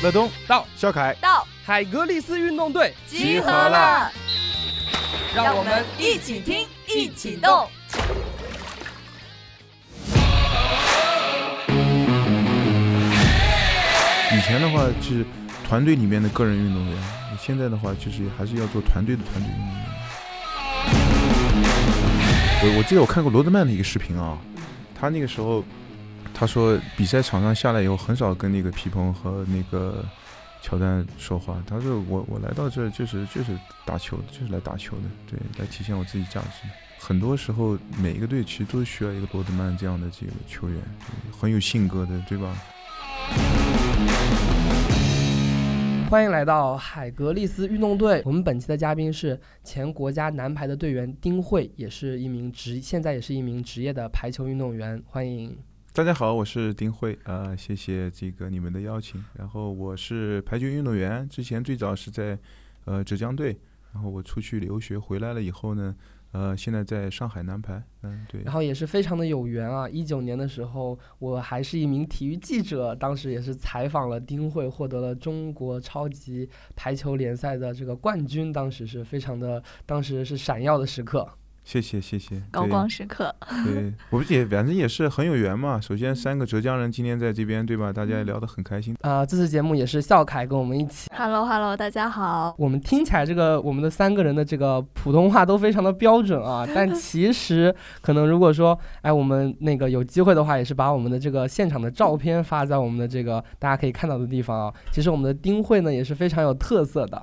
[0.00, 1.12] 乐东到肖凯。
[1.20, 2.94] 到海格力斯运动队。
[3.08, 4.08] 集合了，
[5.34, 7.68] 让我们一起听，一起动。
[14.32, 15.26] 以前的话是
[15.66, 16.96] 团队里面的个人运动员，
[17.40, 19.84] 现在的话就是还是要做团队的团队运动员。
[22.62, 24.38] 我我记得我看过罗德曼的一个视频啊，
[24.98, 25.64] 他那个时候
[26.38, 30.04] 他说比赛场上下来以后很少跟那个皮蓬和那个
[30.62, 36.68] 乔丹说话，他说我我来到这儿就是就是打球，就是来打球的，对，来体现我自己价值。
[36.96, 40.80] 很多时候每一个队其实都需要一个罗德曼这样的这个球员，
[41.36, 42.56] 很有性格的，对吧？
[46.08, 48.22] 欢迎来到海格力斯运动队。
[48.24, 55.02] 我们本期的嘉宾是前国家男排的队员丁慧，也是一名职，现在也是一名职业的排球运动员。
[55.04, 55.58] 欢迎。
[55.98, 59.20] 大家好，我是丁慧，啊、谢谢这个你们的邀请。
[59.34, 62.38] 然后我是排球运动员，之前最早是在
[62.84, 63.58] 呃浙江队，
[63.92, 65.92] 然后我出去留学回来了以后呢，
[66.30, 69.88] 呃，现在在上海男排，嗯，对然，后也是非常的有缘啊！
[69.88, 81.28] 一九年的时候，我还是一名体育记者，当时也是采访了丁慧，获得了中国超级排球联赛的这个冠军，当时是非常的，当时是闪耀的时刻。
[81.68, 83.30] 谢谢谢谢，高光时刻，
[83.62, 85.78] 对，我们也反正也是很有缘嘛。
[85.78, 87.92] 首先三个浙江人今天在这边，对吧？
[87.92, 88.96] 大家也聊得很开心。
[89.02, 91.10] 啊、这次节目也是笑凯跟我们一起。
[91.14, 92.54] Hello Hello，大家好。
[92.56, 104.74] 我们听起来这个我们的三个人的这个普通话都非常的标准啊，但其 实可能如果说，哎，我们那个有机会的话，也是把我们的这个现场的照片发在我们的这个大家可以看到的地方啊。
[104.90, 107.22] 其实我们的丁慧呢也是非常有特色的。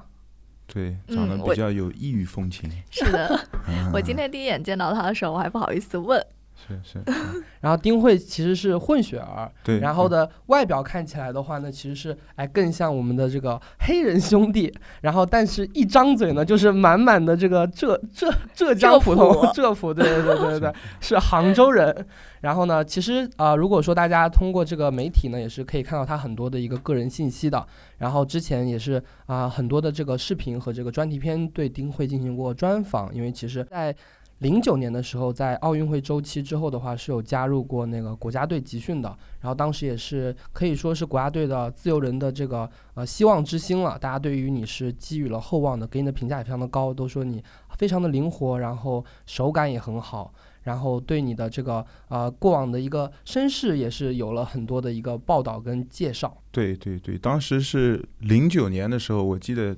[0.68, 2.70] 对，长得比较有异域风情。
[2.90, 6.26] 是的， 嗯我今天第一眼见到他的时候，我还不好意思问。
[6.56, 9.80] 是是， 嗯然后丁慧其实是混血儿，对。
[9.80, 22.06] 然后的外表看起来的话呢，其实是哎更像我们的这个黑人兄弟，然后但是一张嘴呢就是满满的这个浙浙浙江普通浙浙普，对对对对对对， 是杭州人。
[22.42, 27.66] 然后呢，其实啊、呃如果说大家通过这个媒体呢，也是可以看到他很多的一个个人信息的。
[27.98, 33.96] 然后之前也是啊、很多的这个视频和这个专题片对丁慧进行过专访，因为其实在
[34.40, 39.08] 零九年的时候，在奥运会周期之后的话，是有加入过那个国家队集训的。
[39.40, 43.98] 然后当时也是可以说是国家队的自由人的这个呃希望之星了。
[43.98, 47.44] 大家对于你是寄予了厚望的，给你的评价也非常的高，都说你
[47.78, 50.34] 非常的灵活，然后手感也很好。
[50.64, 56.36] 然后对你的这个呃过往的一个身世也是有了很多的一个报道跟介绍。
[56.52, 59.78] 对对对，当时是零九年的时候，我记得，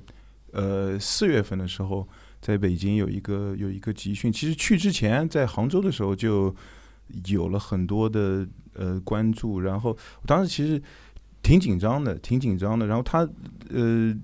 [0.52, 2.08] 呃，四月份的时候，
[2.40, 4.32] 在北京有一个有一个集训。
[4.32, 6.54] 其实去之前，在杭州的时候就
[7.26, 10.80] 有了很多的呃关注，然后我当时其实
[11.42, 12.86] 挺紧张的，挺紧张的。
[12.86, 13.28] 然后他
[13.70, 14.14] 呃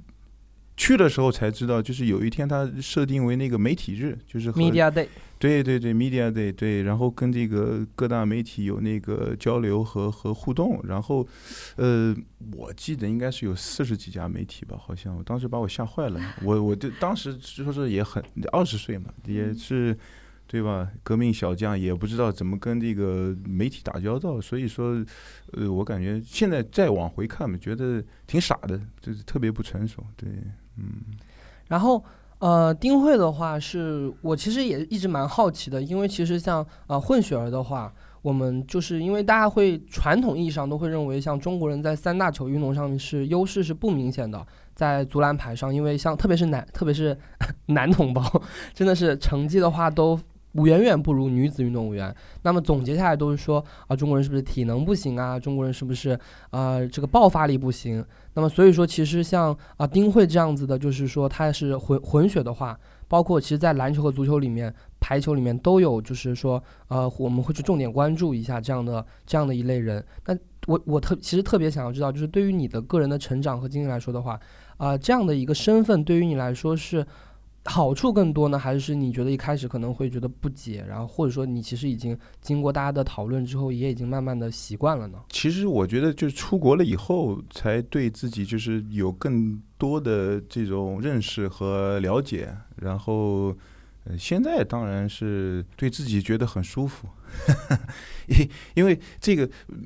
[0.76, 5.06] 去的时候才知道，就是有一天他设定为那个媒体日，就是和 Media Day，
[5.44, 11.28] 对对对，media day 对，然后跟这个各大媒体有那个交流和和互动，然后，
[11.76, 12.16] 呃，
[12.56, 19.94] 我记得应该是有四十几家媒体吧，好像我当时把我吓坏了，我我就当时说是也很二十岁嘛，也是
[20.46, 20.90] 对吧？
[21.02, 25.04] 革命小将也不知道怎么跟这个媒体打交道，所以说，
[25.52, 30.26] 呃，我感觉现在再往回看嘛，觉得挺傻的，就是特别不成熟，对，
[30.78, 31.02] 嗯。
[31.68, 32.02] 然后。
[32.38, 37.90] 呃，丁慧的话是我其实也一直蛮好奇的，因为其实像呃混血儿的话，
[38.20, 47.16] 我们就是因为大家会传统意义上都会认为，像中国人在三大球运动上面是优势是不明显的，在足篮排上，因为像特别是男，特别是
[47.66, 48.22] 男同胞，
[48.74, 50.18] 真的是成绩的话都
[50.52, 52.14] 远远不如女子运动员。
[52.42, 55.38] 那么总结下来都是说啊、中国人是不是体能不行啊？
[55.38, 56.18] 中国人是不是
[56.50, 58.04] 呃这个爆发力不行？
[58.34, 62.78] 那么所以说，其实像啊、丁慧这样子的，就是说他是混混血的话，
[63.08, 70.04] 包括其实，在篮球和足球里面、排球里面都有，就是说呃，我们会去重点关注一下这样的这样的一类人。
[70.26, 70.36] 那
[70.66, 74.38] 我我特其实特别想要知道，就是对于你的个人的成长和经历来说的话，
[74.78, 77.06] 啊、这样的一个身份对于你来说是
[77.66, 85.18] 好处更多呢，还是你觉得一开始可能会觉得不解，然后或者说你其实已经经过大家的讨论之后，也已经慢慢的习惯了呢？
[85.30, 93.56] 其实我觉得，就是出国了以后，才对自己就是有更多的这种认识和了解，然后，
[94.06, 97.08] 呃，现在当然是对自己觉得很舒服，
[98.28, 99.80] 因因为这个嗯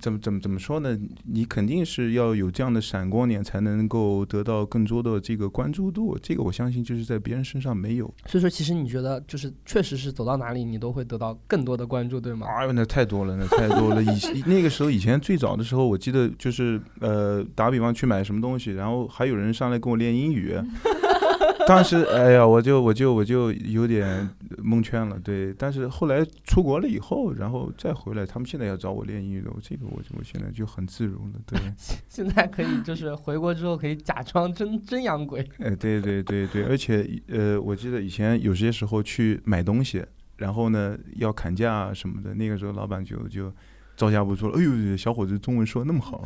[0.00, 0.98] 怎么怎么怎么说呢？
[1.24, 6.18] 你肯定是要有这样的闪光点，才能够得到更多的这个关注度。
[6.20, 8.12] 这个我相信就是在别人身上没有。
[8.26, 12.48] 所以说，其实你觉得就是确实是走到哪里你都会得到更多的关注，对吗？
[12.48, 14.02] 哎呦，那太多了，那太多了。
[14.02, 20.56] 以那个时候，以前最早的时候，我记得就是呃，打比方去买什么东西，然后还有人上来跟我练英语。
[21.68, 24.28] 当时，哎呀，我就我就我就有点
[24.58, 25.54] 蒙圈了，对。
[25.56, 31.58] 但是后来出国了以后，然后再回来，他们现在要找我练英语的，我这个我我现在就很自如了，对。
[32.08, 35.40] 现在可以就是回国之后可以假装真真洋鬼。
[35.60, 40.04] 哎，对对对对，而且呃，我记得以前有些时候去买东西，
[40.38, 43.52] 然后呢要砍价啊什么的，那个时候老板就就
[43.96, 46.24] 招架不住了，哎呦，小伙子中文说那么好。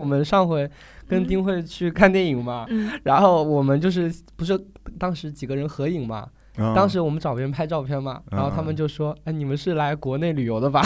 [0.00, 0.68] 我们上回
[1.06, 4.58] 跟丁慧去看电影嘛，嗯，然后我们就是不是
[4.98, 6.26] 当时几个人合影嘛，
[6.56, 6.72] 啊。
[6.74, 10.82] 当时我们找别人拍照片嘛，然后他们就说：“哎，你们是来国内旅游的吧？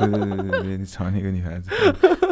[0.00, 2.31] 对对对对对，你找那个女孩子，是？”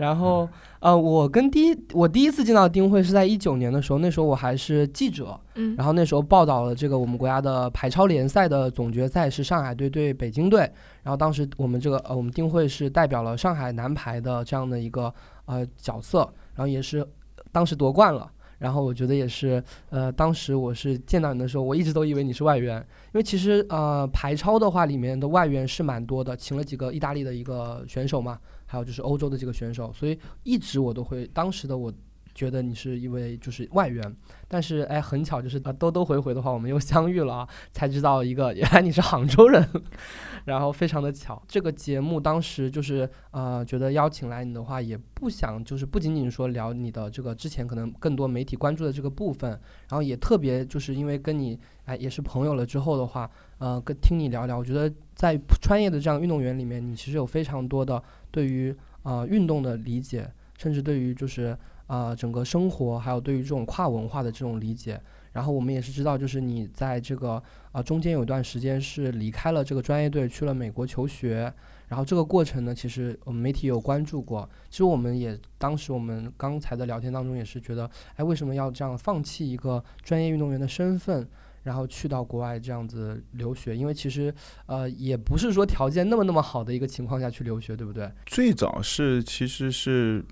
[0.00, 0.48] 然后
[0.80, 10.60] 呃，我跟第一我第一次见到丁慧是在一九年的时候，那时候我还是记者，嗯，然后那时候报道了这个我们国家的排超联赛的总决赛是上海队对北京队，
[11.02, 15.12] 然后当时我们这个呃我们丁慧是代表了上海男排的这样的一个
[15.44, 16.20] 呃角色，
[16.54, 17.06] 然后也是
[17.52, 18.30] 当时夺冠了。
[18.58, 28.38] 然后我觉得也是，呃，当时我是见到你的时候，我一直都以为你是外援，因为其实呃排超的话里面的外援是蛮多的，请了几个意大利的一个选手嘛，
[28.70, 31.92] 还有就是欧洲的这个选手，所以一直我都会，当时的我
[32.32, 39.68] 觉得你是一位就是外援，但是哎，很巧就是啊兜兜回回的话，我们又相遇了啊，才知道一个原来你是杭州人，
[40.46, 41.42] 然后非常的巧。
[41.48, 49.50] 这个节目当时就是呃觉得邀请来你的话，也不想就是不仅仅说聊你的这个之前可能更多媒体关注的这个部分，
[49.88, 53.28] 然后也特别就是因为跟你哎也是朋友了之后的话，
[53.58, 61.56] 呃跟听你聊聊，我觉得在专业的这样运动员里面，你其实有非常多的对于呃运动的理解，甚至对于就是
[61.86, 65.00] 呃整个生活，还有对于这种跨文化的这种理解。
[65.32, 67.40] 然后我们也是知道，就是你在这个
[67.70, 71.52] 呃中间有一段时间是离开了这个专业队，去了美国求学。
[71.86, 74.48] 然后这个过程呢，其实我们媒体有关注过。
[74.68, 81.28] 其实我们也当时我们刚才的聊天当中也是觉得，哎，为什么要这样放弃一个专业运动员的身份，
[81.62, 83.76] 然后去到国外这样子留学？
[83.76, 84.34] 因为其实
[84.66, 88.10] 呃也不是说条件那么那么好的一个情况下去留学，对不对？
[88.26, 90.24] 最早是其实是。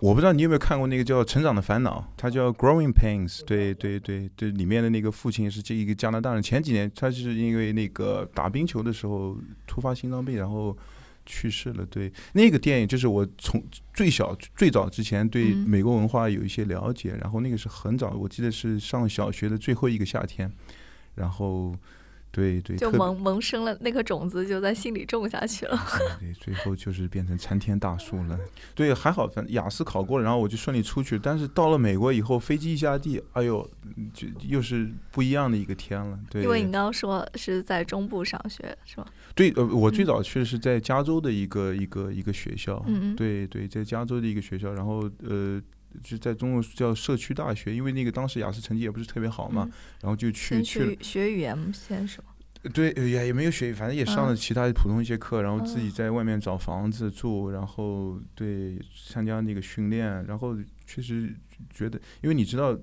[0.00, 3.40] 我不知道你有没有看过那个叫《成长的烦恼》，它叫《Growing Pains》。
[3.44, 6.42] 对对对对，里面的那个父亲是这一个加拿大人。
[6.42, 9.36] 前几年他是因为那个打冰球的时候
[9.66, 10.74] 突发心脏病，然后
[11.26, 11.84] 去世了。
[11.86, 13.62] 对，那个电影就是我从
[13.92, 20.50] 最小最早之前对嗯美国文化有一些了解，然后那个是很早，我记得是上小学的最后一个夏天，
[21.14, 21.74] 然后
[22.34, 25.78] 对对，就萌萌生了那颗种子，就在心里种下去了。
[26.18, 28.36] 对对，最后就是变成参天大树了。
[28.74, 31.16] 对，还好，反正雅思考过了，然后我就顺利出去。
[31.16, 33.64] 但是到了美国以后，飞机一下地，哎呦，
[34.12, 36.18] 就又是不一样的一个天了。
[36.28, 39.06] 对，因为你刚刚说是在中部上学，是吧？
[39.34, 45.62] 对，呃，我最嗯早去的是在加州的一个一个一个学校，嗯嗯对对，在加州的一个学校，然后呃。
[46.02, 52.28] 就在中国叫社区大学，因为那个当时雅思成绩也不是特别好嘛，嗯然后就去去学学语言先是吗？
[52.72, 60.56] 对，呃也也没有学，反正也上了嗯其他普通一些课，然后自己哦在外面找房子住，然后对参加那个训练，然后
[60.86, 61.30] 确实
[61.68, 62.74] 觉得，因为你知道，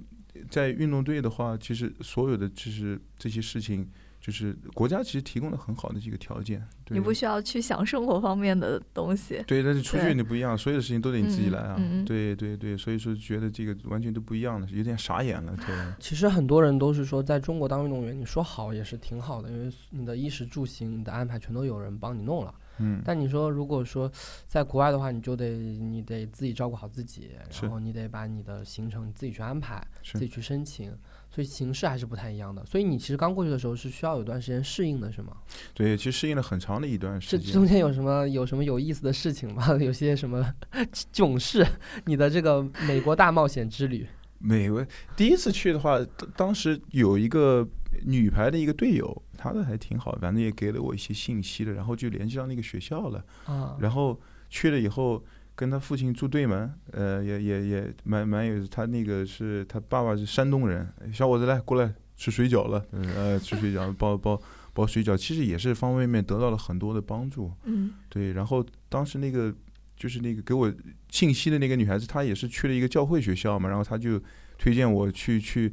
[0.52, 3.90] 在运动队的话，其实所有的就是这些事情，
[4.22, 6.66] 就是国家其实提供了很好的这个条件。
[6.86, 9.44] 对你不需要去想生活方面的东西。
[9.48, 11.76] 对，但是出去你不一样，所有的事情都得你自己嗯来啊。
[11.80, 15.56] 嗯嗯对对对，所以说觉得这个完全都不一样了，有点傻眼了。
[15.66, 22.54] 对，其实很多人都是说，在中国当运动员，你说好也是挺好的，因为你的衣食住行、你的安排全都有人帮你弄了。
[22.82, 24.12] 嗯，但你说，如果说
[24.48, 27.30] 在国外的话，你就得你得自己照顾好自己，
[27.62, 30.92] 然后你得把你的行程你自己去安排，自己去申请，
[31.30, 32.66] 所以形式还是不太一样的。
[32.66, 35.38] 所以你其实刚过去的时候是需要有段时间适应的，是吗？
[35.74, 37.54] 对，其实适应了很长的一段时间。
[37.54, 39.76] 中间有什么有什么有意思的事情吗？
[39.80, 40.54] 有些什么
[41.14, 41.66] 囧事？
[42.06, 44.08] 你的这个美国大冒险之旅？
[44.40, 44.84] 美国
[45.16, 47.68] 第一次去的话，当当时有一个
[48.06, 53.24] 女排的一个队友，她的还挺好，反正也给了我一些信息的，然后就联系到那个学校了。
[53.46, 54.20] 啊，然后
[54.50, 55.24] 去了以后，
[55.56, 64.42] 跟他父亲住对门，呃，也也也蛮蛮有，他那个是他爸爸是山东人，小伙子来过来吃水饺了，嗯呃，吃水饺包包
[64.74, 67.52] 包水饺，其实也是方方面面得到了很多的帮助。
[67.66, 69.54] 嗯对，然后当时那个
[69.96, 70.74] 就是那个给我
[71.10, 74.22] 信息的那个女孩子，她也是去了一个教会学校嘛，然后她就
[74.58, 75.72] 推荐我去去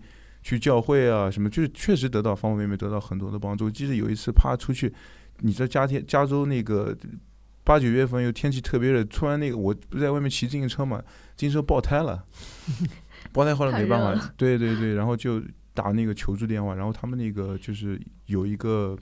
[0.48, 3.66] 去教会啊什么，就是确实得到方方面面得到很多的帮助。
[3.66, 4.90] 我记得有一次啪出去，
[5.40, 6.96] 你在加天加州那个
[7.64, 11.02] 八九月份又天气特别热，突然那个我不是在外面骑自行车嘛，
[11.36, 12.24] 自行车爆胎了，
[13.32, 15.42] 爆胎后来没办法，对对对，然后就
[15.74, 18.96] 打那个求助电话，然后他们那个就是有一个。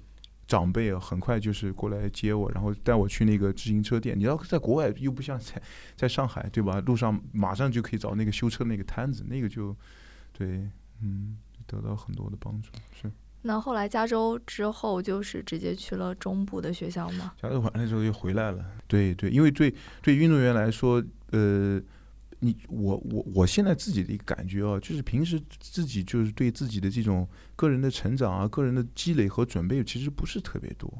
[0.49, 4.17] 长辈啊，很快就是过来接我，然后带我去那个自行车店。
[4.17, 5.61] 你要在国外又不像在
[5.97, 6.81] 在上海，对吧？
[6.87, 9.75] 路上马上就可以找那个修车那个摊子，那个就
[10.33, 10.71] 对，
[11.03, 11.37] 嗯，
[11.67, 12.71] 得到很多的帮助。
[12.93, 13.11] 是
[13.43, 17.33] 那后来加州之后就是直接去了中部的学校吗？
[17.41, 18.65] 加州完了之后又回来了。
[18.89, 19.73] 对对，因为对
[20.03, 21.81] 对运动员来说，呃，
[22.41, 30.93] 你我我我现在自己的一个感觉啊，就是平时自己就是对自己的这种个人的成长啊、个人的积累和准备，其实不是特别多。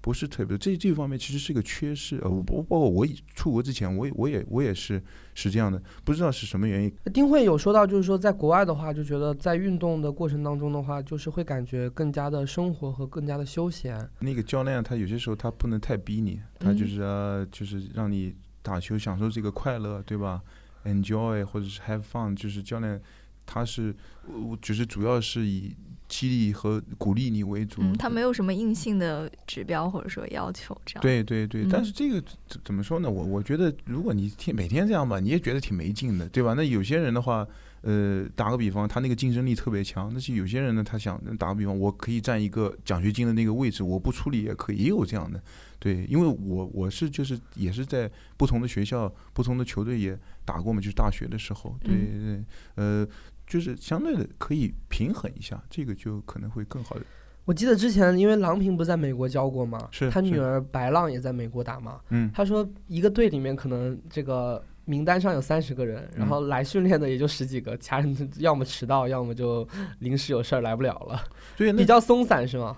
[0.00, 2.16] 不是特别多，这这方面其实是个缺失。
[2.18, 5.02] 呃，我包包括我以出国之前，我也我也我也是
[5.34, 6.92] 是这样的，不知道是什么原因。
[7.12, 14.08] 丁慧有说到，就是说在国外的话，就觉得在运动的过程当中的话，就是会感觉更加的生活和更加的休闲。
[14.20, 20.40] 那个教练他有些时候他不能太逼你，他就是、呃就是让你打球享受这个快乐，对吧
[20.84, 23.00] ？Enjoy 或者是 have fun，就是教练
[23.44, 23.94] 他是
[24.26, 25.74] 我只是主要是以
[26.10, 27.80] 激励和鼓励你为主。
[27.80, 31.00] 嗯，他没有什么硬性的指标或者说要求，这样。
[31.00, 33.08] 对对对，嗯但是这个怎怎么说呢？
[33.08, 36.52] 我我觉得，如果你天每天这样吧，你也觉得挺没劲的，对吧？
[36.54, 37.46] 那有些人的话，
[37.82, 45.40] 呃，打个比方，他那个竞争力特别强，但是有些人呢，他想打个比方，我可以占一个奖学金的那个位置，我不出力也可以，也有这样的。
[45.78, 53.08] 对，因为我我是就是也是在不同的学校、不同的球队也打过嘛，就是大学的时候，对对，呃，
[53.50, 57.02] 就是相对的可以平衡一下，这个就可能会更好的。
[57.44, 62.00] 我记得之前因为郎平不是在美国教过嘛，他女儿白浪也在美国打嘛。
[62.10, 69.66] 嗯，他说一个队里面可能这个名单上有三十个人，然后来训练的也就十几个，其他人要么迟到，要么就
[69.98, 71.20] 临时有事儿来不了了，
[71.56, 72.76] 对， 那比较松散是吗？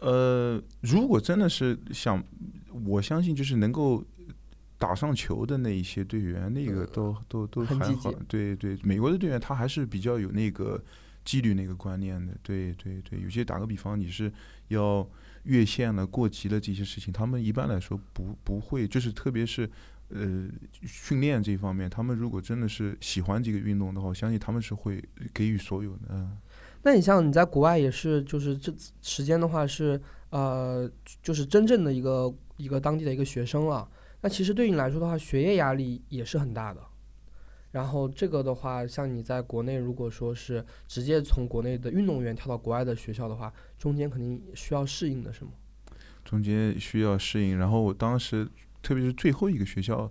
[0.00, 2.22] 呃，如果真的是想，
[2.84, 4.02] 我相信就是能够
[4.82, 8.12] 打上球的那一些队员，那个都都都还好。
[8.26, 10.82] 对对，美国的队员他还是比较有那个
[11.24, 12.34] 纪律那个观念的。
[12.42, 14.32] 对对对，有些打个比方，你是
[14.68, 15.08] 要
[15.44, 19.70] 越线了、过级了这些事情，他们一般来说不不会，就是特别是。
[20.14, 20.46] 呃，
[20.82, 26.00] 训练这方面，他们如果真的是喜欢这个运动的话，我相信他们是会给予所有的。
[26.10, 26.36] 嗯
[26.82, 28.70] 那你像你在国外也是，就是这
[29.00, 29.98] 时间的话是
[30.28, 30.90] 呃，
[31.22, 33.88] 就是真正的一个一个当地的一个学生了。
[34.22, 36.80] 那其实对你来说的话，学业压力也是很大的。
[37.72, 45.52] 然后这个的话，像你在国内，如果说是直接从国内的运动员跳到国外的学校的话，中间肯定需要适应的，是吗？
[46.24, 47.58] 中间需要适应。
[47.58, 48.46] 然后我当时，
[48.82, 50.10] 特别是最后一个学校，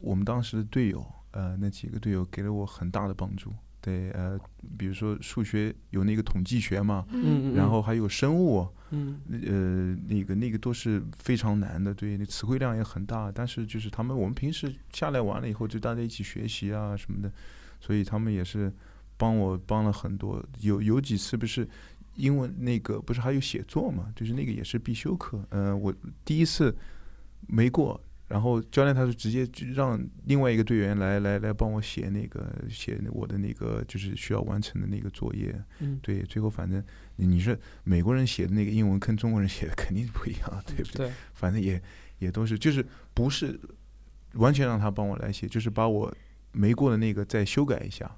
[0.00, 3.52] 我们当时的队友，呃，那几个队友给了我很大的帮助。
[3.80, 4.36] 对，呃，
[4.76, 13.30] 比如说数学有那个统计学嘛，嗯然后还有生物，嗯呃，那个那个都是非常难的，对，那词汇量也很大。
[13.32, 17.30] 但是就是他们，我们平时下来完了以后，就大家一起学习啊什么的，
[17.80, 18.72] 所以他们也是
[19.16, 20.44] 帮我帮了很多。
[20.60, 21.68] 有有几次不是
[22.14, 25.44] 英文那个不是还有写作嘛，就是那个也是必修课。
[25.50, 26.74] 嗯、我第一次
[27.48, 28.00] 没过。
[28.28, 36.82] 然后教练他就直接就让另外一个队员来来来帮我写那个写我的那个就是需要完成的那个作业，嗯，对，最后反正
[37.16, 41.06] 你你是美国人写的那个英文跟中国人写的肯定不一样，对不对？
[41.06, 41.80] 对，反正也
[42.18, 43.58] 也都是，就是不是
[44.32, 46.12] 完全让他帮我来写，就是把我
[46.52, 48.10] 没过的那个再修改一下，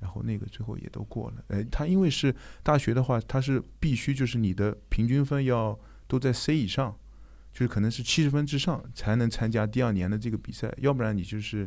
[0.00, 1.44] 然后那个最后也都过了。
[1.48, 6.94] 呃，他因为是大学的话，他是必须就是你的平均分要都在 C 以上，
[7.56, 11.66] 就是可能是七十分之上才能参加第二年的这个比赛，要不然你就是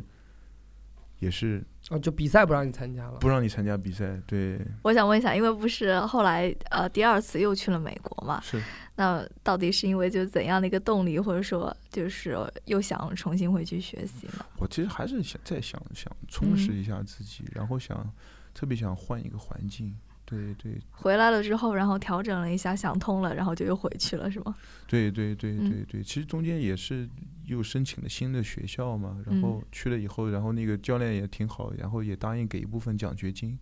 [1.18, 3.18] 也是哦，就比赛不让你参加了。
[3.18, 4.16] 不让你参加比赛。
[4.24, 8.40] 对，我想问一下，因为不是后来呃第二次又去了美国嘛？
[8.40, 8.62] 是。
[8.94, 14.46] 那到底是因为就怎样的一个动力，或者说就是又想重新回去学习呢？
[14.58, 18.08] 我其实还是想再想想充实一下自己，然后想
[18.54, 19.92] 特别想换一个环境。
[20.30, 24.54] 对对回来了之后，然后调整了一下，想通了，然后就又回去了，是吗？
[24.86, 27.08] 对对对嗯对对，其实中间也是
[27.46, 33.58] 又申请了新的学校嘛，然后去了以后，然后那个教练也挺好，然后也答应给一部分奖学金，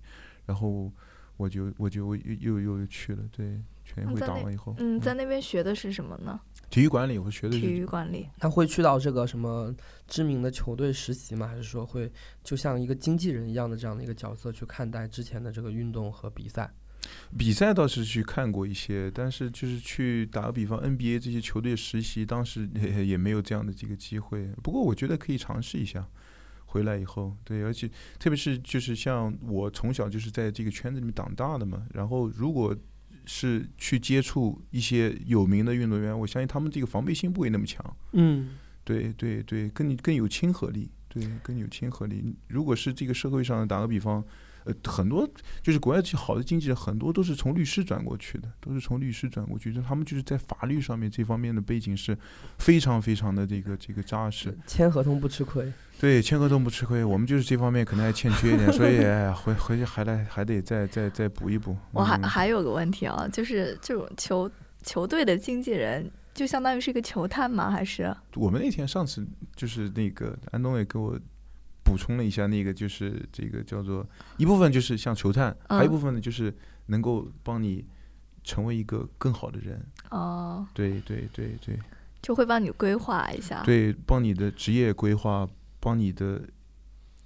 [0.47, 0.93] 然后
[1.37, 6.39] 我就我就又又又又去了，对，全运会打完以后，嗯，在那边学的是什么呢？
[6.71, 8.29] 体育管理我学的体育管理。
[8.39, 9.75] 他会去到这个什么
[10.07, 11.47] 知名的球队实习吗？
[11.47, 12.11] 还是说会
[12.45, 16.71] 就像一个经纪人一样的这样的一个角色去看待之前的这个运动和比赛？
[17.37, 24.49] 比赛倒是去看过一些，但是就是去打个比方，NBA 这些球队实习，当时也也没有这样的这个机会。
[24.63, 26.07] 不过我觉得可以尝试一下。
[26.71, 32.77] 回来以后，对，而且特别是就是像我从小就是在这个圈子里面长大的嘛，然后如果
[33.29, 37.97] 是去接触一些有名的运动员，我相信他们这个防备心不会那么强。
[38.13, 42.35] 嗯，对对对，更更有亲和力，对，更有亲和力。
[42.49, 44.25] 如果是这个社会上，打个比方。
[44.69, 45.27] 呃，很多
[45.63, 52.17] 就是国外这好的经纪人，很多都是从律师转过去的，都是从律师转过去，就他们就是在法律上面这方面的背景是
[52.59, 54.55] 非常非常的这个这个扎实。
[54.67, 55.73] 签合同不吃亏。
[55.99, 57.03] 对，签合同不吃亏。
[57.03, 58.99] 我们就是这方面可能还欠缺一点，所以
[59.35, 61.75] 回回去还来还得再再再补一补。
[61.93, 64.51] 我还还有个问题啊，就是这种球
[64.83, 67.71] 球队的经纪人，就相当于是一个球探吗？
[67.71, 68.15] 还是？
[68.35, 71.19] 我们那天上次就是那个安东也给我。
[71.89, 76.55] 补充了一下，那个就是这个叫做一部分就是像球探，还有一部分呢就是
[76.87, 77.83] 能够帮你
[78.45, 79.83] 成为一个更好的人。
[80.11, 81.79] 哦，对对对对，
[82.21, 85.49] 就会帮你规划一下，对，帮你的职业规划，
[85.81, 86.43] 帮你的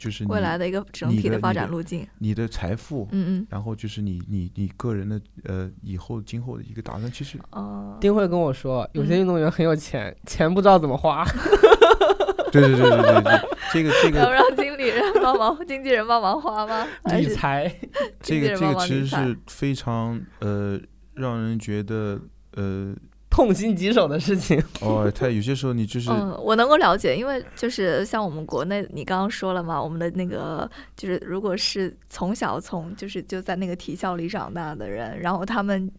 [0.02, 7.09] 就是未来的一个整体的发展路径，你的财富，嗯嗯，然后就是你你你个人的呃以后今后的一个打算。
[7.12, 11.25] 其实，哦，丁慧跟我说，有些运动员很有钱，钱不知道怎么花。
[12.50, 13.40] 对对对对对对。
[13.73, 16.85] 这个这个要让经理人帮忙，经纪人帮忙花吗？
[17.04, 17.73] 理财，
[18.21, 20.80] 这个这个其实是非常呃
[21.14, 22.21] 让人觉得
[22.54, 22.92] 呃
[23.33, 24.62] 痛心疾首的事情。
[24.83, 35.91] 哦，他有些时候你就是嗯，我能够了解，因为就是像我们国内，你刚刚说了嘛，我们的那个就是如果是从小从就是就在那个体校里长大的人，然后他们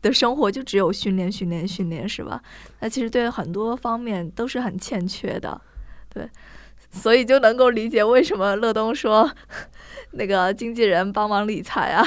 [0.00, 2.42] 的生活就只有训练训练训练，是吧？
[2.80, 5.60] 那其实对很多方面都是很欠缺的，
[6.08, 6.26] 对。
[6.90, 9.30] 所以就能够理解为什么乐东说，
[10.12, 12.02] 那个经纪人帮忙理财啊。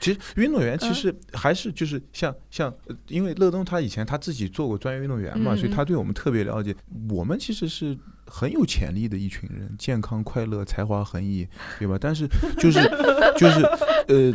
[0.00, 2.72] 其实运动员其实还是就是像像，
[3.08, 6.74] 因为乐东他以前他自己做过专业运动员嘛，所以他对我们特别了解。
[7.10, 7.96] 我们其实是
[8.26, 11.46] 很有潜力的一群人，健康、快乐、才华横溢，
[11.78, 11.96] 对吧？
[12.00, 12.26] 但是
[12.58, 12.80] 就是
[13.36, 13.62] 就是
[14.08, 14.34] 呃，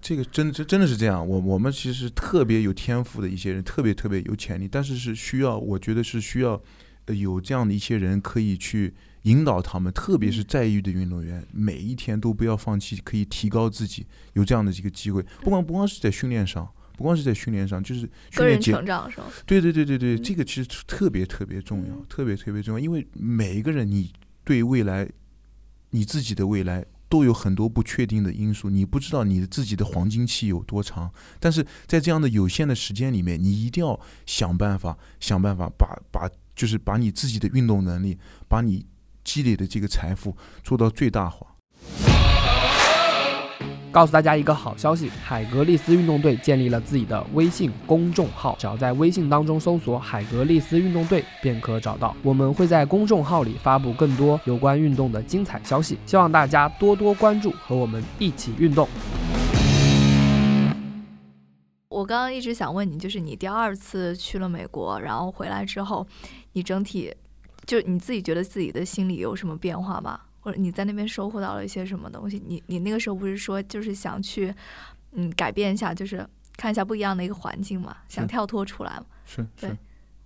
[0.00, 1.26] 这个真真真的是这样。
[1.26, 6.60] 我我们其实特别有天赋的一些人，特别特别有潜力，但是是需要，我觉得是需要。
[7.08, 14.06] 有这样的一些人可以去引导他们，特别是在役的运动员，每一天都不要放弃，可以提高自己。
[14.34, 16.66] 有这样的一个机会，不光不光是在训练上，
[16.96, 19.24] 不光是在训练上，就是个人成长上。
[19.44, 22.78] 对对对对对，这个其实特别特别重要，特别特别重要。
[22.78, 24.12] 因为每一个人，你
[24.44, 25.08] 对未来，
[25.90, 31.10] 你自己的未来都有很多不确定的因素，你不知道你自己的黄金期有多长。
[31.40, 36.30] 但是在这样的有限的时间里面，你一定要想办法，想办法把把。
[36.56, 38.86] 就是把你自己的运动能力，把你
[39.24, 41.46] 积累的这个财富做到最大化。
[43.90, 52.16] 告诉大家一个好消息，海格力斯运动队建立了自己的微信公众号，只要在微信当中搜索“海格力斯运动队”便可找到。
[52.20, 58.88] 我们会在公众号里发布更多有关运动的精彩消息，希望大家多多关注，和我们一起运动。
[61.88, 66.04] 我刚刚一直想问你，就是你第二次去了美国，然后回来之后，
[66.54, 67.14] 你整体
[67.66, 70.20] 就你自己觉得自己的心里有什么变化吗？
[70.40, 72.42] 或者你在那边收获到了一些什么东西？
[72.46, 74.54] 你你那个时候不是说就是想去
[75.12, 79.06] 嗯改变一下，就是看一下不一样的一个环境嘛，想跳脱出来嘛？
[79.24, 79.70] 是对，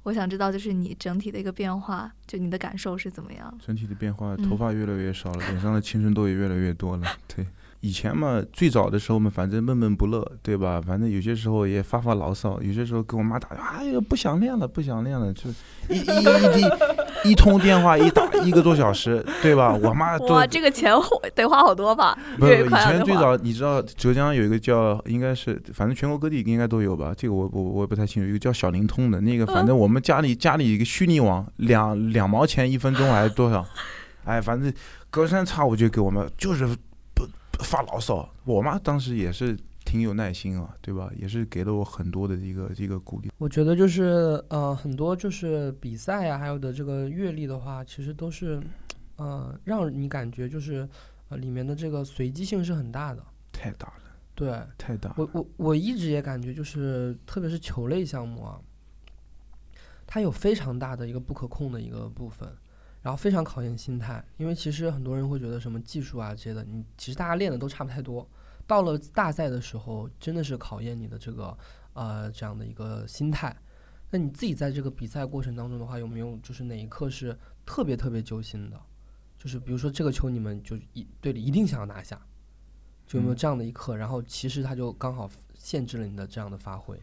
[0.02, 3.56] 我想知道就是你整体的一个变化，就你的感受是怎么样？
[3.64, 7.46] 整体的变化，头发越来越少了，脸上的青春痘也越来越多了，对。
[7.80, 10.80] 以前嘛，最早的时候嘛，反正闷闷不乐，对吧？
[10.84, 15.48] 反正有些时候也发发牢骚，有些时候跟我妈打，哎呀，不想练了，不想练了，就
[15.88, 16.64] 一一一
[17.24, 19.74] 一通电话一打一个多小时，对吧？
[19.74, 20.92] 我妈哇，这个钱
[21.34, 22.16] 得花好多吧？
[22.38, 27.12] 不，以前最早你知道浙江有一个叫，应该是反正全国各地应该都有吧？
[27.16, 33.66] 这个我我我也不太清楚，一个叫小灵通的那个，反正我们家里家里一个虚拟网，两两毛钱一分钟还是多少？
[34.24, 34.72] 哎，反正
[35.10, 36.68] 隔三差五就给我们就是。
[37.60, 41.10] 发牢骚，我妈当时也是挺有耐心啊，对吧？
[41.16, 43.32] 也是给了我很多的一个一个鼓励。
[43.38, 48.60] 我觉得就是呃，很多就是比赛啊，还有的这个阅历的话，其实都是
[49.16, 50.86] 呃，让你感觉就是
[51.30, 54.02] 呃，里面的这个随机性是很大的，太大了，
[54.34, 55.14] 对，太大。
[55.16, 58.60] 我我我一直也感觉就是，特别是球类项目啊，
[60.06, 62.46] 它有非常大的一个不可控的一个部分。
[63.00, 68.28] 然后非常考验心态，因为其实很多人会觉得什么技术啊这些的，你其实大家练的都差不太多。
[68.68, 71.56] 到了大赛的时候，真的是考验你的这个
[71.94, 73.56] 呃这样的一个心态。
[74.10, 78.80] 那你自己在这个比赛过程当中的话，有没有就是哪一刻是特别特别揪心的？
[79.38, 82.20] 就是比如说这个球你们就一队里一定想要拿下，
[83.06, 83.96] 就有没有这样的一刻？
[83.96, 86.98] 然后其实他就刚好限制了你的这样的发挥。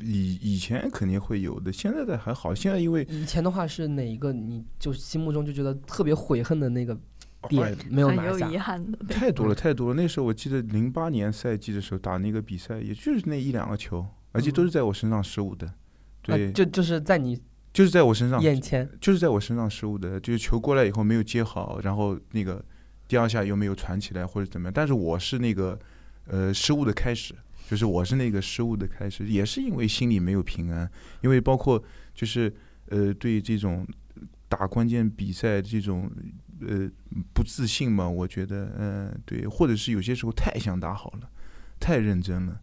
[0.00, 2.54] 以以前肯定会有的，现在的还好。
[2.54, 6.96] 现在因为以前的话是哪一个你就心目中就觉得特别悔恨的那个
[7.48, 8.50] 点没有很有拿下？
[8.50, 8.98] 遗憾的。
[9.06, 9.94] 太多了，太多了。
[9.94, 15.72] 那时候我记得零八年赛季的时候打那个比赛，也就是那一两个球，而且都是在我身上失误的。
[16.22, 17.40] 对，啊就就是在你
[17.72, 22.64] 就是在我身上，眼前，就是在我身上失误的，就是球过来以后没有接好，然后那个
[23.06, 24.72] 第二下又没有传起来或者怎么样。
[24.74, 25.78] 但是我是那个
[26.26, 27.34] 呃失误的开始，
[27.70, 31.80] 就是我是那个失误的开始，也是因为心里没有平安，因为包括
[32.14, 32.52] 就是
[32.88, 33.86] 呃对这种
[34.48, 36.10] 打关键比赛这种
[36.66, 36.90] 呃
[37.32, 41.28] 不自信嘛，我觉得嗯、呃、对，或者是有些时候太想打好了，
[41.78, 42.60] 太认真了。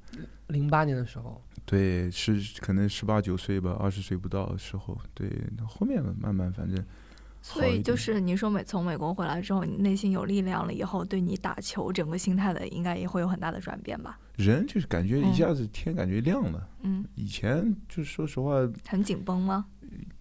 [0.47, 5.27] 零八年的时候，对，是可能十八九岁吧，二十岁不到的时候，对，
[5.67, 6.84] 后面慢慢反正
[7.41, 14.19] 所以就是你说美从美国回来之后，你内心有力量了以后，对你打球整个心态的应该也会有很大的转变吧？
[14.36, 16.67] 人就是感觉一嗯下子天感觉亮了。
[16.81, 18.55] 嗯，以前就是说实话，
[18.88, 19.65] 很紧绷吗？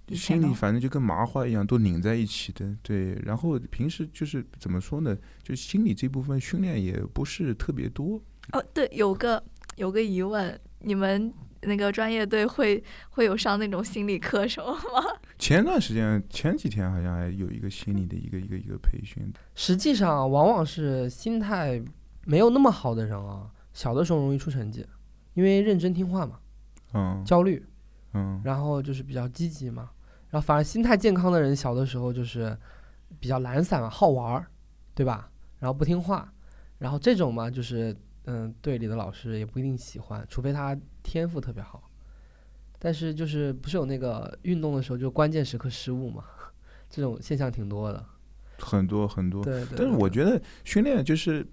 [0.09, 2.77] 心里反正就跟麻花一样，都拧在一起的。
[2.83, 8.21] 对，然后平时就是怎么说呢，就心理这部分训练也不是特别多。
[8.53, 9.43] 哦，对，有个
[9.77, 15.19] 有个疑问，你们那个专业队会会有上那种心理课什么吗？
[15.39, 21.83] 前段时间前几天好像还有一个心理的一个一个一个培训，实际上啊往往是心态
[22.27, 24.87] 没有那么好的人啊，小的时候容易出成绩，
[25.33, 26.39] 因为认真听话嘛，
[26.93, 27.65] 嗯焦虑，
[28.13, 29.91] 嗯，然后就是比较积极嘛，
[30.35, 32.59] 然后反而心态健康的人小的时候就是
[33.21, 34.47] 比较懒散嘛，好玩儿，
[34.93, 35.31] 对吧？
[35.61, 36.29] 然后不听话，
[36.79, 41.89] 然后这种嘛就是嗯队里的老师也不一定喜欢，除非他天赋特别好。
[42.81, 46.25] 但是就是不是有那个运动的时候就关键时刻失误嘛，
[46.91, 48.05] 这种现象挺多的。
[48.59, 49.45] 很多很多。
[49.45, 49.79] 对对。
[49.79, 51.47] 但是我觉得训练就是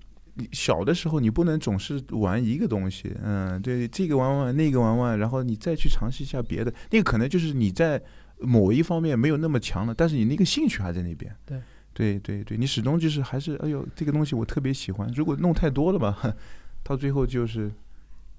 [0.52, 8.02] 小的时候，你不能总是玩一个东西，嗯，对，这个玩玩，那个玩玩，然后你再去尝试一下别的，那个可能就是你在
[8.41, 11.36] 某一方面没有那么强了，但是你那个兴趣还在那边。
[11.45, 11.62] 对，
[11.93, 15.12] 对对对，你始终就是还是哎呦，这个东西我特别喜欢。
[15.15, 16.36] 如果弄太多了吧，
[16.84, 17.71] 到最后就是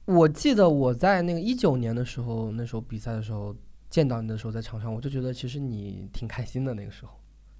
[0.04, 3.54] 我记得我在那个一九年的时候，那时候比赛的时候
[3.88, 7.12] 见到你的时候，在场上，我就觉得其实你挺开心的那个时候，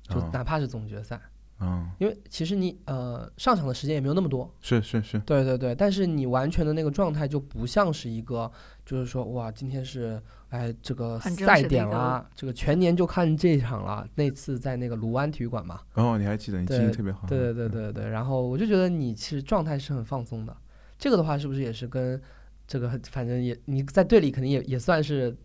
[0.09, 1.20] 就啊哪怕是总决赛，
[1.62, 8.51] 嗯，因为其实你呃上场的时间也没有那么多，是是是，对对对，但是你完全的那个状态就不像是一个，
[8.85, 14.05] 就是说哇，今天是哎这个赛点啦，这个全年就看这一场了。
[14.16, 17.27] 那次在那个卢湾体育馆嘛，哦，你还记得，你记忆特别好。
[17.29, 20.57] 对对对对对，然后我就觉得你其实状态是很放松的。
[20.98, 22.20] 这个的话，是不是也是跟
[22.66, 25.37] 这个反正也你在队里肯定也也算是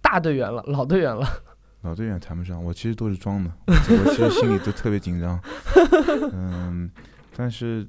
[0.00, 1.26] 大队员了，老队员了。
[1.84, 5.38] 老队员谈不上，我其实都是装的，我我其实心里都特别紧张。
[6.32, 6.90] 嗯，
[7.36, 7.86] 但是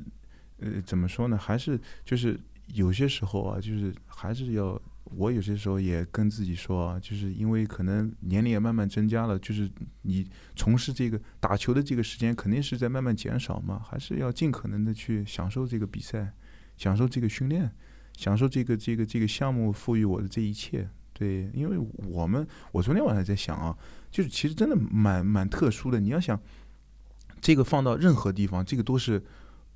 [0.60, 1.38] 呃，怎么说呢？
[1.38, 2.38] 还是就是
[2.73, 10.27] 有些时候啊，就是还是要我有些时候也跟自己说啊，就是因为可能年龄也慢慢增加了，就是你
[10.58, 16.34] 从事这个打球的这个时间肯定是在慢慢减少嘛，还是要尽可能的去享受这个比赛，
[16.75, 17.71] 享受这个训练，
[18.17, 20.89] 享受这个这个这个项目赋予我的这一切。
[21.17, 21.78] 对，因为
[22.10, 23.73] 我们我昨天晚上在想啊，
[24.12, 25.97] 就是其实真的蛮蛮特殊的。
[25.97, 26.38] 你要想，
[27.39, 29.23] 这个放到任何地方，这个都是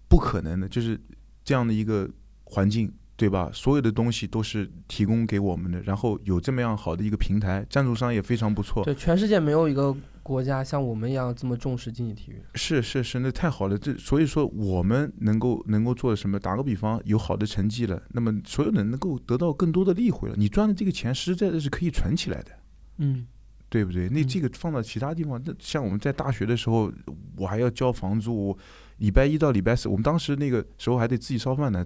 [0.10, 1.00] 不可能的，就是
[1.46, 2.10] 这样的一个
[2.44, 3.50] 环境，对吧？
[3.54, 8.84] 所有的东西都是提供给我们的，然后有这么样好的一个平台，赞助商也非常不错。
[8.84, 9.96] 对，全世界没有一个
[10.30, 12.40] 国家像我们一样这么重视竞技体育。
[12.54, 13.76] 是是是，那太好了。
[13.76, 16.40] 这所以说我们能够能够做什么？
[16.40, 20.36] 打个比方，有好的成绩了，那么所有人能够得到更多的利回了。
[20.38, 22.52] 你赚的这个钱，实实在在是可以存起来的。
[22.98, 23.26] 嗯，
[23.70, 24.08] 对不对？
[24.10, 26.92] 那嗯这个放到其他地方，那像我们在大学的时候，
[27.36, 28.56] 我还要交房租，
[29.00, 31.84] 礼拜一到礼拜四，我们当时那个时候还得自己烧饭呢，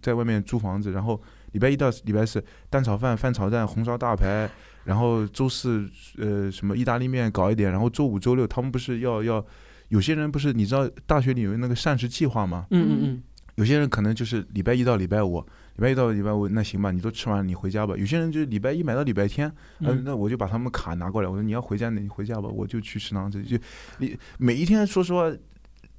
[0.00, 1.20] 在外面租房子，然后
[1.52, 4.48] 礼拜一到礼拜四蛋炒饭、饭炒蛋、红烧大排，
[4.84, 9.44] 然后周四呃什么意大利面搞一点，然后周五、周六他们不是要要，
[9.88, 12.66] 有些人不是你知道大学里有那个膳食计划吗？
[12.70, 13.22] 嗯嗯嗯，
[13.56, 15.40] 有些人可能就是礼拜一到礼拜五，
[15.76, 17.94] 礼拜一到礼拜五，那行吧，你都吃完了，你回家吧。
[17.96, 19.48] 有些人就是礼拜一买到礼拜天，
[19.80, 23.56] 嗯、嗯那我就把他们卡拿过来，我说你要回家，那你回家吧，我就去食堂这里就，
[23.98, 25.32] 你每一天说实话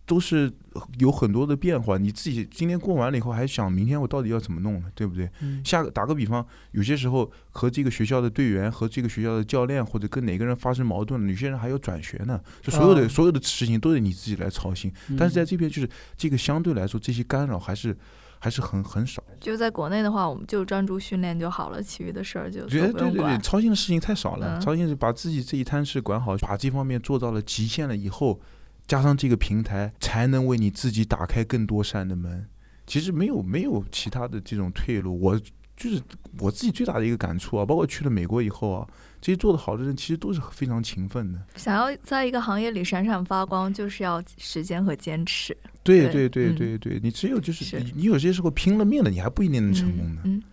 [0.05, 0.51] 都是
[0.99, 5.29] 有很多的变化，你自己今天过完了以后还想明天我到底要怎么弄呢，对不对？
[5.41, 14.91] 嗯下个打个比方，有些时候和这个学校的队员和这个学校的教练或者跟哪个人发生矛盾了，有些人还要转学呢，就所有的、啊所有的事情都得你自己来操心。
[15.17, 17.97] 但是在这边就是这个相对来说这些干扰还是
[18.37, 19.23] 还是很很少。
[19.39, 23.37] 就在国内的话，我们就专注训练就好了，其余的事儿就觉得对对对。
[23.39, 24.59] 操心的事情太少了。
[24.59, 28.39] 嗯操心是把自己这一摊事管好，把这方面做到了极限了以后，
[28.87, 32.47] 加上这个平台，才能为你自己打开更多扇的门。
[32.87, 35.19] 其实没有没有其他的这种退路。
[35.19, 35.39] 我
[35.75, 36.01] 就是
[36.39, 38.87] 我自己最大的一个感触啊，包括去了美国以后啊，
[39.19, 41.41] 这些做得好的人其实都是非常勤奋的。
[41.55, 45.55] 想要在一个行业里闪闪发光，就是要时间和坚持。
[45.83, 50.21] 对对对对嗯对对，你只有就是是你你有些时候拼了命了，你还不一定能成功呢。
[50.25, 50.37] 嗯。
[50.37, 50.43] 嗯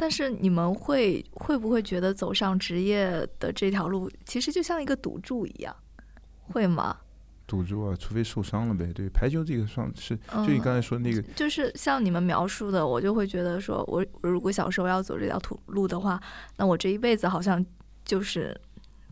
[0.00, 5.74] 但是你们会会不会觉得走上职业的这条路，其实就像一个赌注一样，
[6.42, 6.96] 会吗？
[7.48, 8.92] 赌注啊，除非受伤了呗。
[8.92, 16.22] 对，排球这个算是，嗯就你刚才说那个，就是像你们描述的，我就会觉得说，我我如果小时候要走这条土路的话，
[16.58, 17.64] 那我这一辈子好像
[18.04, 18.54] 就是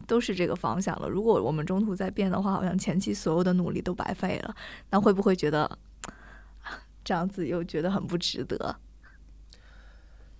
[0.06, 1.08] 都是这个方向了。
[1.08, 4.54] 如果我们中途再变的话，好像前期所有的努力都白费了。
[4.90, 5.78] 那会不会觉得
[7.02, 8.76] 这样子又觉得很不值得？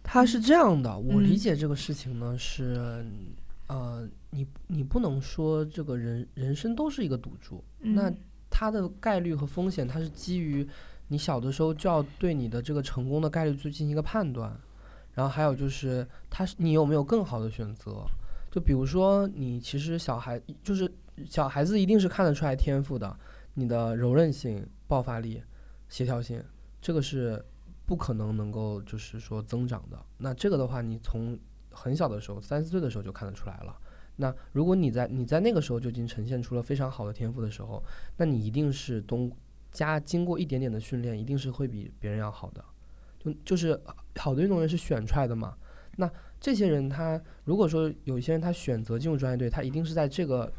[0.03, 3.05] 他是这样的，我嗯理解这个事情呢是，
[3.67, 8.19] 呃，你你不能说这个人人生都是一个赌注，那嗯
[8.51, 10.67] 它的概率和风险，它是基于
[11.09, 14.59] 你小的时候就要对你的这个成功的概率去进行一个判断，
[15.13, 18.05] 然后还有就是，它是你有没有更好的选择？
[18.51, 20.91] 就比如说，你其实小孩就是
[21.27, 23.15] 小孩子一定是看得出来天赋的，
[23.55, 25.43] 你的柔韧性、爆发力、
[25.89, 26.43] 协调性，
[26.81, 27.45] 这个是
[27.85, 30.03] 不可能能够就是说增长的。
[30.17, 31.39] 那这个的话，你从
[31.71, 33.77] 很小的时候，三四岁的时候就看得出来了。
[34.17, 37.83] 那如果你在你在那个时候就已经呈现出了非常好的天赋的时候，
[38.17, 39.31] 那你一定是东
[39.71, 42.65] 加经过一点点的训练，一定是会比别人要好的。
[43.19, 43.79] 就就是
[44.17, 45.55] 好的运动员是选出来的嘛。
[45.97, 50.53] 那这些人他如果说有一些人他选择进入专业队，他一定是在这个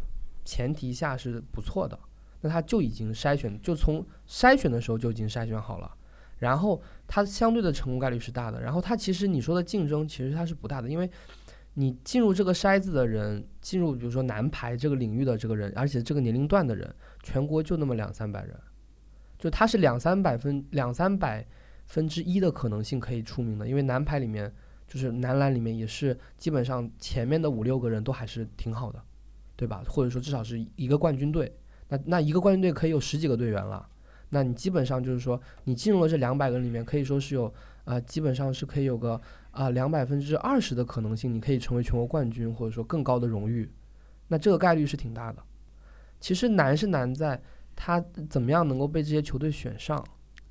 [0.46, 1.98] 前提下是不错的，
[2.42, 5.92] 那他就已经筛选，就从筛选的时候就已经筛选好了。
[6.40, 11.10] 然后他相对的成功概率是大的，然后他其实你说的竞争其实他是不大的，因为
[11.80, 18.60] 你进入这个筛子的人，进入比如说男排这个领域的这个人，而且这个年龄段的人，全国就那么两三百人，
[19.38, 21.46] 就他是两三百分两三百
[21.86, 24.52] 分之一的可能性可以出名的，因为男排里面
[24.88, 29.00] 就是男篮里面也是基本上前面的五六个人都还是挺好的，
[29.56, 29.84] 对吧？
[29.88, 31.56] 或者说至少是一个冠军队，
[31.90, 33.88] 那那一个冠军队可以有十几个队员了。
[34.30, 37.54] 那你基本上就是说，你进入了这两百个人里面，可以说是有
[37.86, 39.22] 呃，基本上是可以有个
[39.58, 43.70] 啊两百分之二十的可能性，你可以成为全国冠军，或者说更高的荣誉。
[44.28, 45.42] 那这个概率是挺大的。
[46.20, 47.42] 其实难是难在
[47.76, 50.04] 他怎么样能够被这些球队选上，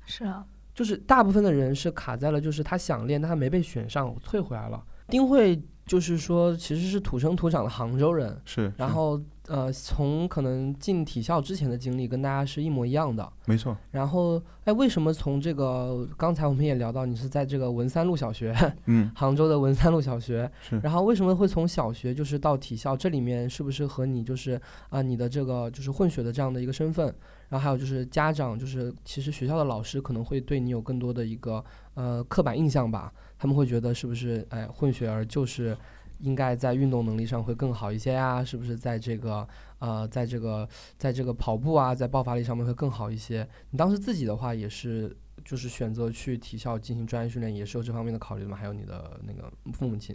[0.05, 4.83] 是啊，就是大部分的人是卡在了，就是他想练，但他没被选上，退回来了。
[5.07, 13.27] 丁慧就是说，其实是土生土长的杭州人，是，是然后呃，从可能进体校之前的经历跟大家是一模一样的。
[13.45, 18.53] 没错，然后，哎，为什么从这个刚才我们也聊到，你是在这个文三路小学，
[18.85, 22.95] 嗯， 杭州的文三路小学，是然后为什么会从小学就是到体校？
[22.95, 27.05] 这里面是不是和你就是啊、你的这个就是混血的这样的一个身份，
[27.49, 33.13] 然后还有就是家长就是其实学校的老师可能会对你有更多的一个呃刻板印象吧？
[33.39, 35.77] 他们会觉得是不是哎混血儿就是
[36.19, 38.43] 应该在运动能力上会更好一些呀？
[38.43, 39.47] 是不是在这个
[39.79, 43.47] 呃在这个在这个跑步啊，在爆发力上面会更好一些？
[43.69, 45.15] 你当时自己的话也是。
[45.45, 48.57] 就是选择去体校进行专业训练，也是有这方面的考虑吗？
[48.57, 50.13] 还有你的那个父母亲？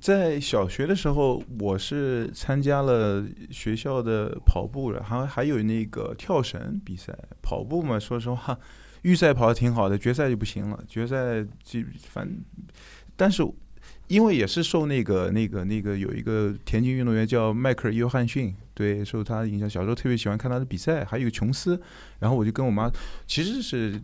[0.00, 7.12] 在小学的时候，我是参加了学校的跑步，然后还有那个跳绳比赛。
[7.42, 8.58] 跑步嘛，说实话，
[9.02, 10.82] 预赛跑的挺好的，决赛就不行了。
[10.88, 12.26] 决赛就反，
[13.16, 13.42] 但是
[14.10, 21.04] 因为也是受那个那个那个有一个田径运动员叫迈克尔·约翰逊，对，受他的影响，小时候特别喜欢看他的比赛。
[21.04, 21.80] 还有个琼斯，
[22.18, 22.90] 然后我就跟我妈，
[23.28, 24.02] 其实是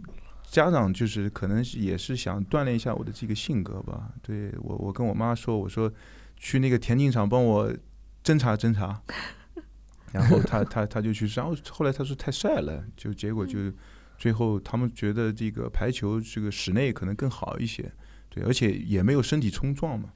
[0.49, 4.13] 家长就是可能是也是想锻炼一下我的这个性格吧。
[4.23, 5.93] 对我，我跟我妈说，我说
[6.37, 7.69] 去那个田径场帮我
[8.23, 9.03] 侦查侦查，
[10.15, 13.59] 然后他他他就去，然后后来他说太晒了，就结果就
[14.17, 17.91] 最后他们觉得这个排球这个室内可能更好一些，
[18.37, 20.11] 对，而且也没有身体冲撞嘛，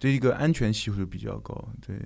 [0.00, 1.96] 这一个安全系数比较高，对。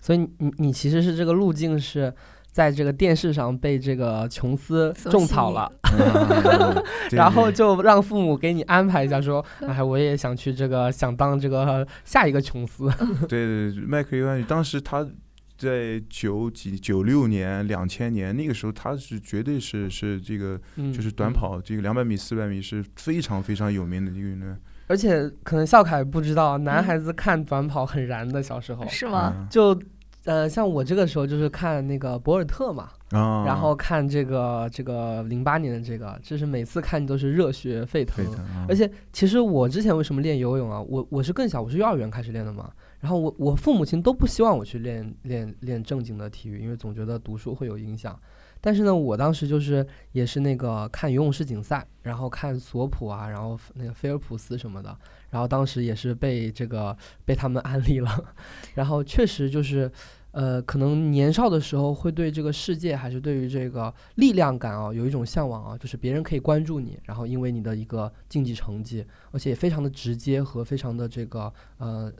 [0.00, 2.12] 所以你你其实是这个路径是
[2.50, 6.74] 在这个电视上被这个琼斯种草了， 嗯
[7.08, 12.90] 对然后就让父母给你安排一下说，哎，我也想去这个想当这个下一个琼斯。
[13.28, 15.08] 对对对，迈克尔·约翰逊当时他
[15.56, 24.60] 在九几九六年、两千年那个时候，他是绝对是是这个嗯，就是短嗯跑这个两百米、四百米是非常非常有名的一个运动员。
[24.92, 29.32] 而且可能笑凯不知道，男嗯孩子看短跑很燃的，小时候是吗？
[29.34, 29.80] 嗯就。
[30.24, 38.30] 呃，像我这个时候就是看那个博尔特嘛，啊，然后看这个这个零八年的这个，就是每次看都是热血沸腾沸。
[38.30, 40.80] 腾啊，而且其实我之前为什么练游泳啊？
[40.80, 42.70] 我我是更小，我是幼儿园开始练的嘛。
[43.00, 48.16] 然后我我父母亲都不希望我去练练练正经的体育，因为总觉得读书会有影响。
[48.64, 54.96] 但是呢，我当时就是也是那个看游泳世锦赛，然后看索普啊，然后那个菲尔普斯什么的，
[55.30, 58.24] 然后当时也是被这个被他们安利了，
[58.74, 59.90] 然后确实就是，
[60.30, 72.12] 呃，可能年少的时候会对这个世界还是对于这个力量感啊有一种向往啊，就是别人可以关注你，然后因为你的一个竞技成绩，而且也非常的直接和非常的这个呃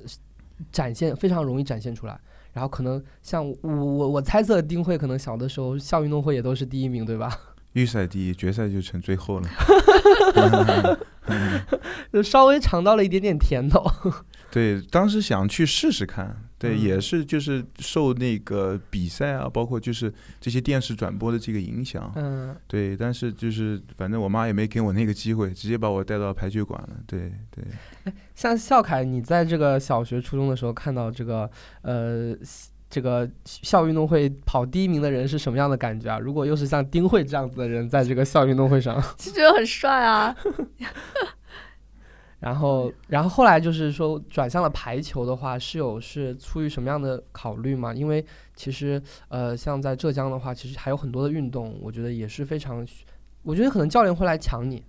[0.72, 2.20] 展现，非常容易展现出来。
[2.52, 7.34] 然后可能像我我我猜测丁慧可能小的时候校运动会也都是第一名，对吧？
[7.72, 9.48] 预赛第一，决赛就成最后了。
[12.12, 13.82] 就稍微尝到了一点点甜头。
[14.52, 27.64] 对，当时想去试试看，对，嗯也是就是受那个比赛啊，包括就是这些电视转播的这个影响，嗯，对，但是就是反正我妈也没给我那个机会，直接把我带到排球馆了，对对。
[28.34, 31.50] 像笑凯，你在这个小学、初中的时候看到这个
[31.82, 32.34] 呃
[32.90, 36.18] 这个校运动会跑第一名的人是什么样的感觉啊？
[36.18, 40.36] 如果又是像丁慧这样子的人在这个校运动会上， 就觉得很帅啊。
[42.40, 47.94] 然后然后后来就是说转向了排球的话，是有是出于什么样的考虑吗？
[47.94, 48.24] 因为
[48.56, 52.84] 其实呃像在浙江的话，其实还有很多的运动，我觉得也是非常，
[53.44, 54.82] 我觉得可能教练会来抢你，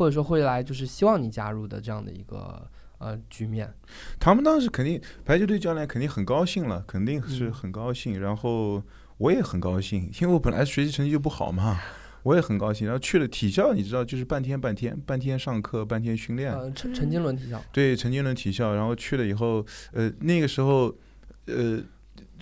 [0.00, 3.70] 或者说会来就是希望你加入的这样的一个呃局面。
[4.18, 8.18] 他们当时肯定排球队教练肯定很高兴了，肯定是嗯很高兴。
[8.18, 8.82] 然后
[9.18, 11.78] 我也很高兴，因为我本来学习成绩就不好嘛，
[12.22, 12.86] 我也很高兴。
[12.86, 16.50] 然后去了体校，你知道，就是半天半天，半天上课，半天训练。
[16.50, 20.96] 呃，陈陈经纶体校，对，陈经纶体校，然后去了以后，呃，那个时候，
[21.44, 21.78] 呃，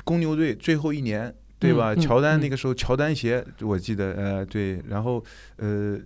[0.05, 1.93] 公牛队最后一年，对吧？
[1.97, 5.25] 乔丹嗯那个时候乔丹鞋，我记得，呃，对，然后
[5.57, 5.99] 呃，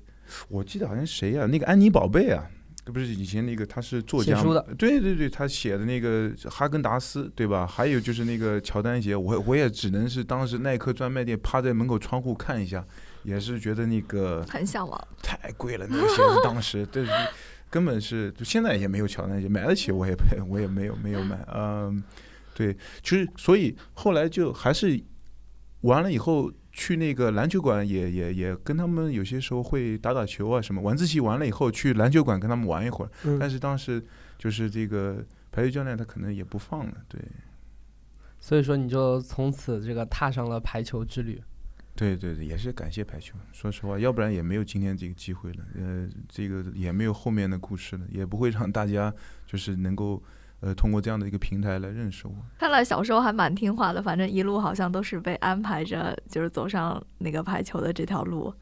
[0.48, 2.48] 我记得好像谁呀、那个安妮宝贝啊。
[2.86, 7.64] 不是以前那个他是作家书的对对对，他写的那个哈根达斯，对吧？
[7.64, 12.84] 还有就是那个乔丹鞋，我我也只能是当时耐克专卖店趴在门口窗户看一下，
[13.22, 15.08] 也是觉得那个很向往。
[15.22, 17.06] 太贵了，那个鞋子当时 对，
[17.70, 22.02] 根本是就现在也没有乔丹鞋，买得起我也配 我也没有没有买，嗯，
[22.52, 25.00] 对，其实所以后来就还是
[25.82, 34.02] 完了以后去那个篮球馆也也也跟他们有些时候会打打球啊什么，晚自习完了以后去篮球馆跟他们玩一会儿，嗯但是当时
[34.38, 37.20] 就是这个排球教练他可能也不放了，对。
[38.40, 41.40] 所以说你就从此这个踏上了排球之旅。
[41.94, 43.36] 对对对，也是感谢排球。
[43.52, 49.12] 说实话，要不然也没有今天这个机会了，呃，这个也没有后面的故事了，也不会让大家
[49.46, 50.20] 就是能够
[50.62, 52.34] 呃通过这样的一个平台来认识我。
[52.58, 58.54] 看来小时候还蛮听话的，反正一路好像都是被安排着，就是走上那个排球的这条路。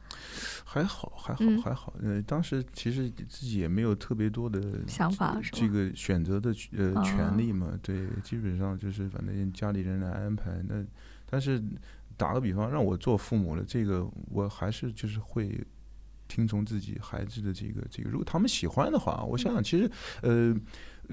[0.64, 1.92] 还好，还好，嗯还好。
[2.02, 7.78] 呃，当时其实自己也没有特别多的想法这个选择的呃哦权利嘛。
[7.82, 10.62] 对，基本上就是反正家里人来安排。
[10.68, 10.84] 那
[11.28, 11.62] 但是
[12.16, 15.60] 打个比方，让我做父母了，这个我还是就是会
[16.28, 19.90] 听从自己孩子的这个这个，如果他们喜欢的话，我想想，其实
[20.22, 20.54] 呃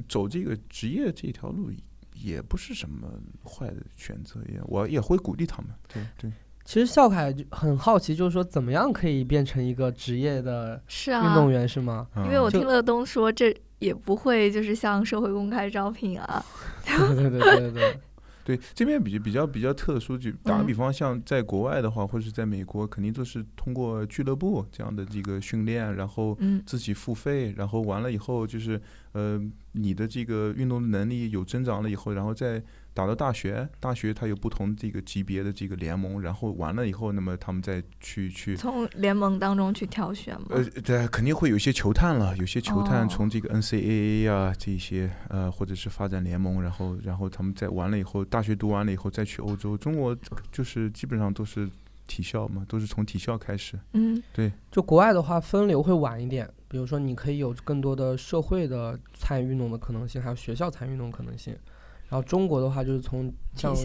[0.07, 1.71] 走这个职业这条路
[2.13, 3.07] 也不是什么
[3.43, 5.71] 坏的选择，也我也会鼓励他们。
[5.87, 6.31] 对对。
[6.65, 12.05] 其实笑凯很好奇，就是说怎么样可以变成一个职业的是啊，运动员，是吗？
[12.25, 16.43] 因为我听乐东说，这也不会就是向社会公开招聘啊。
[16.85, 17.99] 对对对对对，
[18.47, 20.67] 对，这边比比较比较特殊，就打个嗯。
[20.67, 26.63] 比方，像在国外的话，或者是在美国，肯定都是通过俱乐部这样的这个训练，然后嗯。
[26.65, 28.81] 自己付费，然后完了以后就是
[29.11, 29.37] 呃，
[29.73, 32.63] 你的这个运动能力有增长了以后，然后再
[32.97, 40.47] 打到大学，大学它有不同这个级别的这个联盟，然后完了以后，那么他们再去去从联盟当中去挑选嘛。
[40.49, 49.77] 呃，对，肯定会有一些球探了，有些球探哦从这个 NCAA 啊这些呃，或者是发展联盟，然后然后他们在完了以后，大学读完了以后再去欧洲。
[49.77, 50.17] 中国
[50.51, 51.69] 就是基本上都是
[52.07, 53.79] 体校嘛，都是从体校开始。
[53.93, 61.55] 嗯对就国外的话分流会晚一点，比如说你可以有更多的社会的参与运动的可能性，还有学校参与运动的可能性。
[62.09, 63.75] 然后中国的话就是从像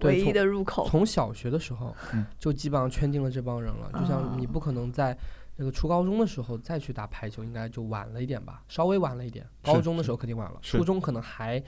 [0.00, 0.86] 唯一从的入口。
[0.88, 2.26] 从小学的时候嗯。
[2.38, 5.16] 就基本上圈定了这帮人了，就像你啊不可能在
[5.56, 9.46] 那个初高中的时候再去打排球，应该就晚了一点吧，稍微晚了一点。
[9.62, 11.62] 高中的时候肯定晚了，初中可能还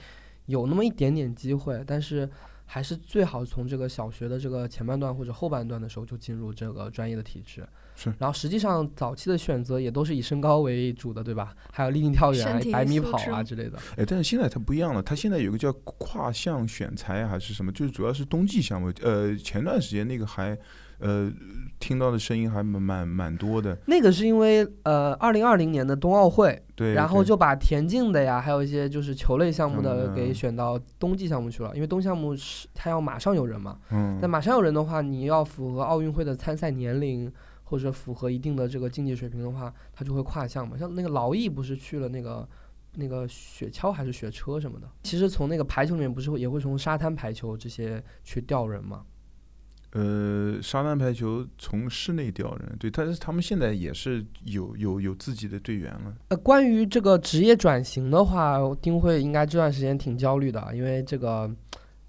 [0.45, 2.29] 有那么一点点机会，但是
[2.73, 7.67] 还是最好从这个小学的这个前半段或者后半段的时候就进入这个专业的体制。
[7.97, 11.53] 是然后实际上早期的选择也都是以身高为主的，对吧？
[11.69, 13.77] 还有立定跳远啊、百米跑啊之类的。
[13.97, 18.89] 哎，但是现在它不一样了，它现在有个叫跨项选材还是什么，就是主要是冬季项目。
[19.01, 20.57] 呃，前段时间那个还
[21.01, 21.31] 呃，
[21.79, 23.77] 听到的声音还蛮蛮蛮多的。
[23.87, 33.79] 那个是因为呃，二零二零年的冬奥会，对，然后就把田径的呀，还有一些就是球类项目的嗯给选到冬季项目去了，因为冬项目是它要马上有人嘛。
[33.89, 37.31] 嗯那马上有人的话，你要符合奥运会的参赛年龄，
[37.63, 40.77] 或者符合一定的这个竞技水平的话，他就会跨项嘛。
[40.77, 42.47] 像那个劳逸不是去了那个
[42.95, 44.87] 那个雪橇还是雪车什么的？
[45.03, 49.03] 其实从那个排球里面不是也会从沙滩排球这些去调人嘛？
[49.93, 56.13] 呃，沙滩排球从室内调人，对，但是他们现在也是有有有自己的队员了。
[56.29, 61.53] 呃，关于这个职业转型的话，丁慧应该这段时间挺焦虑的，因为这个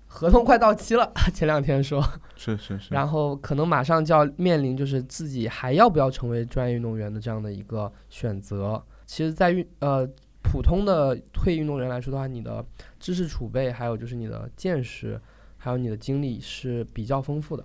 [0.06, 2.00] 合同快到期了， 前两天说，
[2.36, 2.94] 是是是。
[2.94, 8.80] 然后可能马上就要面临就是自己还要不要成为专业运动员的这样的一个选择。
[9.06, 10.08] 其实，在运呃
[10.40, 12.64] 普通的退役运动员来说的话，你的
[13.00, 15.20] 知识储备，还有就是你的见识，
[15.56, 17.64] 还有你的经历是比较丰富的。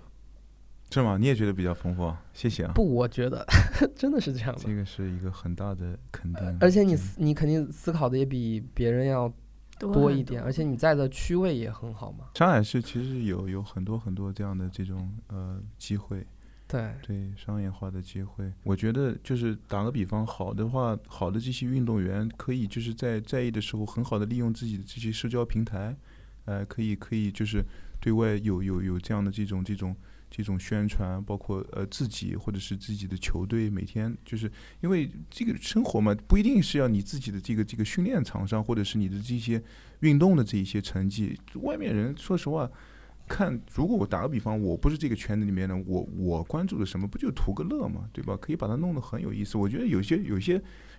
[0.90, 1.18] 是吗？
[1.18, 2.22] 你也觉得比较丰富啊？
[2.32, 2.72] 谢谢啊。
[2.74, 3.44] 不，我觉得
[3.94, 4.58] 真的是这样的。
[4.58, 6.58] 这个是一个很大的肯定。
[6.60, 9.32] 而且你思你肯定思考的也比别人要
[9.78, 12.30] 多一点，而且你在的区位也很好嘛。
[12.34, 16.26] 上海市其实有有很多很多这样的这种呃机会，
[16.66, 18.50] 对，对商业化的机会。
[18.64, 25.94] 我觉得就是打个比方，好的话，好的这些运动员可以就是在在意的时候很好的利用自己的这些社交平台，
[26.46, 27.62] 呃，可以可以就是
[28.00, 29.94] 对外有有有这样的这种这种
[30.30, 34.50] 这种宣传，包括呃自己或者是自己的球队，每天就是
[34.80, 39.62] 因为这个生活嘛，不一定是要你自己的这个这个训练场上，或者是你的这些
[40.00, 42.70] 运动的这一些成绩，外面人说实话。
[43.30, 48.34] 看，如果我打个比方，我不是这个圈子里面的，我我关注的什么，不就图个乐嘛，对吧？
[48.40, 49.58] 可以把它弄得很有意思。
[49.58, 50.54] 我觉得有些有些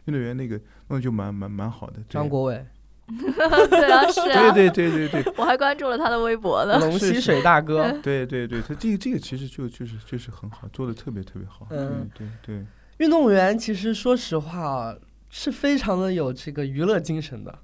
[0.05, 0.55] 运动员那个
[0.89, 2.03] 弄得就蛮蛮蛮好的。
[2.07, 2.63] 张国伟，
[3.69, 6.77] 对啊，是啊，对对对对对 我还关注了他的微博呢。
[6.79, 7.91] 龙吸水大哥。
[8.03, 11.67] 对对对，他这个这个其实就就是就是很好，做的特别特别好。
[11.71, 12.65] 嗯对对对，
[12.97, 14.95] 运动员其实说实话啊
[15.29, 17.59] 是非常的有这个娱乐精神的。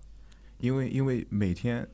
[0.60, 1.88] 因为因为每天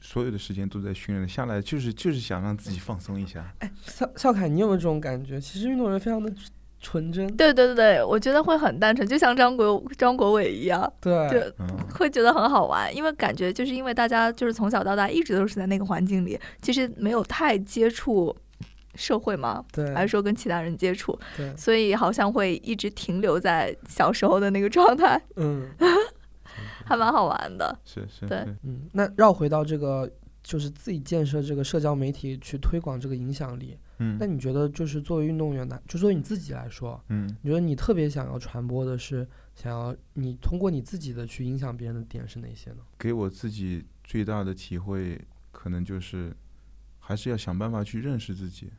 [0.00, 3.54] 所有的时间都在训练，下来就是就是想让自己放松一下。
[3.58, 5.40] 哎笑笑凯，你有没有这种感觉？
[5.40, 6.32] 其实运动员非常的
[6.80, 7.26] 纯真。
[7.36, 18.34] 对对对对，我觉得会很单纯，就像张国张国伟一样，对，就嗯，会觉得很好玩，因为感觉就是因为大家就是从小到大一直都是在那个环境里，其实没有太接触
[18.94, 25.68] 社会嘛，对，还是说跟其他人接触，对，所以好像会一直停留在小时候的那个状态，嗯
[26.84, 27.78] 还蛮好玩的。
[27.84, 28.88] 是是对，嗯。
[28.92, 30.10] 那绕回到这个，
[30.42, 33.76] 就是自己建设这个社交媒体去推广这个影响力。
[33.98, 37.26] 那嗯你觉得，就是作为运动员来，就作为你自己来说，嗯。
[37.42, 42.78] 你觉得你特别想要传播的是，想要你通过你自己的去影响别人的点是哪些呢？
[42.98, 45.20] 给我自己最大的体会，
[45.50, 46.34] 可能就是
[46.98, 48.70] 还是要想办法去认识自己。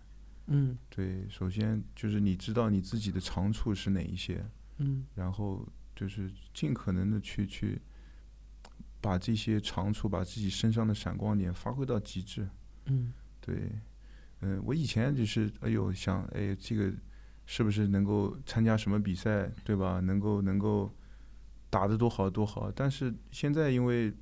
[0.47, 4.43] 嗯对，首先就是你知道你自己的长处是哪一些，
[4.77, 7.79] 嗯然后就是尽可能的去去
[9.01, 12.49] 把这些长处，把自己身上的闪光点发挥到极致。
[12.85, 13.71] 嗯对，
[14.41, 16.91] 嗯、我以前就是哎呦想哎这个
[17.45, 19.99] 是不是能够参加什么比赛，对吧？
[19.99, 20.91] 能够能够
[21.69, 24.13] 打得多好多好，但是现在因为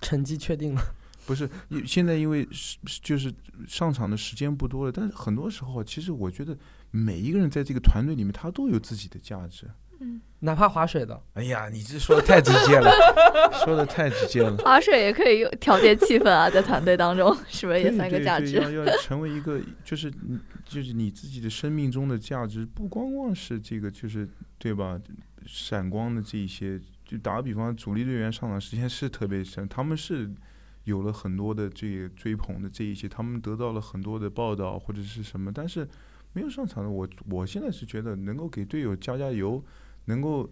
[0.00, 0.82] 成绩确定了。
[1.26, 1.50] 不是，
[1.84, 3.34] 现在因为是是就是
[3.66, 6.56] 上场的时间不多了，但是很多时候，其实我觉得
[6.92, 9.68] 每一个人在这个团队里面，他都有自己的价值。
[10.00, 12.90] 嗯，哪怕划水的，哎呀，你这说的太直接了，
[13.64, 14.56] 说的太直接了。
[14.58, 18.52] 划水也可以有调节气氛啊， 在团队当中，是不是也对算一个对对价值？
[18.54, 24.28] 要要成为一个，就是你就是你自己的生命中的价值，不光光是这个，就是
[24.58, 25.00] 对吧？
[25.46, 30.28] 闪光的这一些，就打个比方，主力队员上场时间是特别长，他们是
[30.82, 35.88] 有了很多的这个追捧的这一些，他们得到了很多的报道或者是什么，但是
[36.32, 39.64] 没有上场的我，我现在是觉得能够给队友加加油，
[40.06, 40.50] 能够。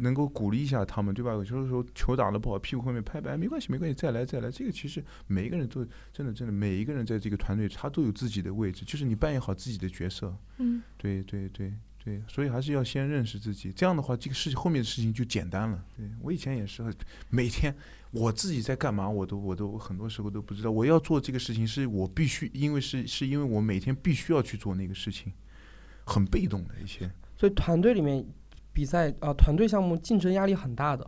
[0.00, 1.32] 能够鼓励一下他们，对吧？
[1.32, 4.48] 有时候说球打得不好，屁股后面拍拍，没关系，没关系，再来，再来。
[4.48, 10.32] 这个其实每一个人都真的真的，每一个人在这个团队他都有自己的位置，就是你扮演好自己的角色。
[10.58, 11.74] 嗯，对对对
[12.04, 15.84] 对，所以还是要先认识自己，这样的话，这个事情后面的事情就简单了。
[15.96, 16.94] 对我以前也是，
[17.28, 17.74] 每天
[18.12, 20.70] 我自己在干嘛，我都我都很多时候都不知道。
[20.70, 25.32] 我要做这个事情，是我必须，因为是是因为我每天必须要去做那个事情，
[26.04, 27.10] 很被动的一些。
[27.36, 28.24] 所以团队里面
[28.78, 31.04] 比赛啊、团队项目竞争压力很大的，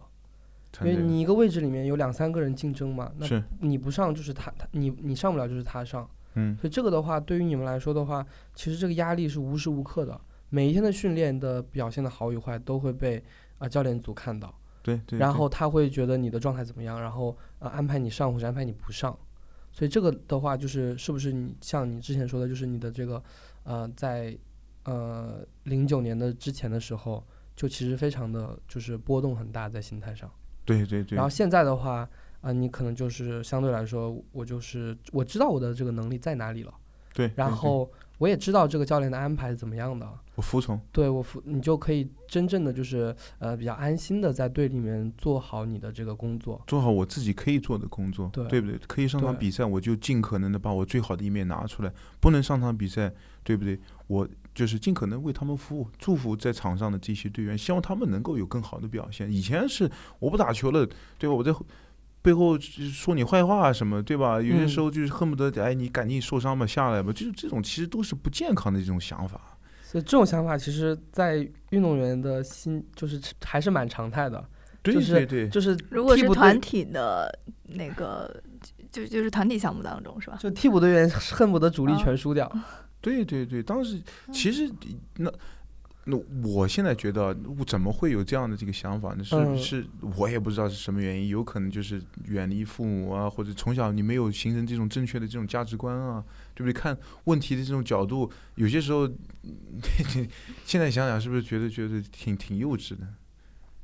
[0.80, 3.40] 因为你一个位置里面有两三个人竞争嘛，那是。
[3.60, 6.56] 你不上就是他他你你上不了就是他上，嗯。
[6.56, 13.22] 所以这个的话对于你们来说的话，其实这个压力是无时无刻的，每一天的训练的表现的好与坏都会被
[13.58, 14.52] 啊、教练组看到，
[14.82, 15.18] 对对，对。
[15.20, 19.16] 然后他会觉得你的状态怎么样，然后呃安排你上或者安排你不上，
[19.70, 23.22] 所以这个的话，就是是不是你像你之前说的，就是你的这个
[23.62, 24.36] 呃，在
[24.82, 27.24] 呃零九年的之前的时候，
[27.60, 30.30] 就其实非常的就是波动很大在心态上。
[30.64, 32.08] 对对对然后，现在的话，
[32.40, 36.72] 啊、你可能就是相对来说，我就是我知道我的这个能力在哪里了，
[37.12, 46.62] 对，然后我也知道这个教练的安排是怎么样的，我服从，对我服你就可以真正的就是呃比较安心的在队里面做好你的这个工作。
[46.66, 48.78] 做好我自己可以做的工作，对不对？
[48.86, 51.90] 可以上场比赛，我就尽可能的把我最好的一面拿出来；
[52.20, 53.78] 不能上场比赛，对不对？
[54.06, 59.30] 我就是尽可能为他们服务，祝福在场上的这些队员，希望他们能够有更好的表现。
[59.30, 60.86] 以前是我不打球了，
[61.18, 61.34] 对吧？
[61.34, 61.54] 我在
[62.22, 64.42] 背后说你坏话啊什么，对吧？
[64.42, 69.40] 有些嗯时候就是恨不得，哎，你赶紧受伤吧，下来吧，就是这种其实都是不健康的这种想法。
[69.82, 74.44] 所以这种想法，其实，在运动员的心就是还是蛮常态的，
[74.82, 78.40] 对就是对对，就是如果是团体的那个，
[78.92, 80.36] 就就是团体项目当中是吧？
[80.38, 82.50] 就替补队员恨不得主力啊全输掉。
[83.00, 84.00] 对对对，当时
[84.32, 84.70] 其实
[85.16, 85.32] 那
[86.04, 89.22] 那我现在觉得啊我怎么会有这样的这个想法呢？
[89.22, 89.86] 是、嗯是
[90.16, 96.24] 我也不知道是什么原因，有可能就是远离父母啊，或者从小你没有形成这种正确的这种价值观啊，
[96.54, 96.72] 对不对？
[96.72, 99.08] 看问题的这种角度，有些时候
[100.64, 103.06] 现在想想是不是觉得觉得挺挺幼稚的？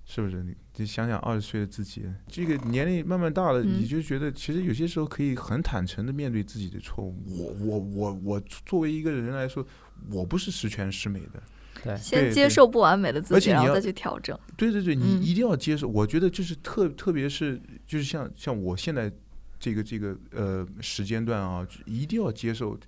[0.08, 0.42] 是不是？
[0.44, 7.16] 你你想想二十岁的自己，这个年龄慢慢大了，嗯你就觉得其实有些时候可以很坦诚的面对自己的错误。
[7.26, 9.66] 我我我我作为一个人来说，
[10.12, 11.42] 我不是十全十美的。
[11.82, 14.38] 对，先接受不完美的自己，然后再去调整。
[14.56, 15.88] 对对对，你嗯一定要接受。
[15.88, 19.12] 我觉得就是特特别是就是像像我现在
[19.58, 22.78] 这个这个呃时间段啊，一定要接受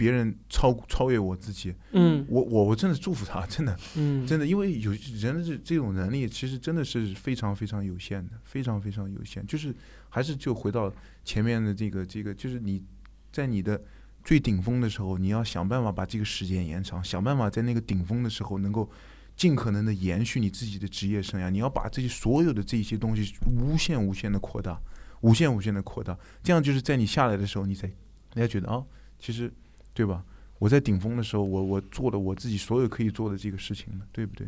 [0.00, 1.74] 别人超超越我自己。
[1.92, 4.90] 嗯我我我真的祝福他，真的嗯， 真的，因为有
[5.20, 9.46] 人的这这种能力，其实真的是非常非常有限的，非常非常有限。
[9.46, 9.74] 就是
[10.08, 10.90] 还是就回到
[11.22, 12.82] 前面的这个这个，就是你
[13.30, 13.78] 在你的
[14.24, 18.90] 最顶峰的时候，你要想办法把这个时间延长，想办法在那个顶峰的时候能够
[19.36, 21.50] 尽可能的延续你自己的职业生涯。
[21.50, 24.80] 你要把这些所有的这些东西无限无限的扩大，
[25.20, 27.86] 无限无限的扩大，这样就是在你下来的时候，你才
[28.34, 28.82] 人家觉得啊、
[29.18, 29.52] 其实
[30.00, 30.24] 对吧？
[30.58, 34.46] 我在顶峰的时候，我我做了我自己所有可以做的这个事情了，对不对？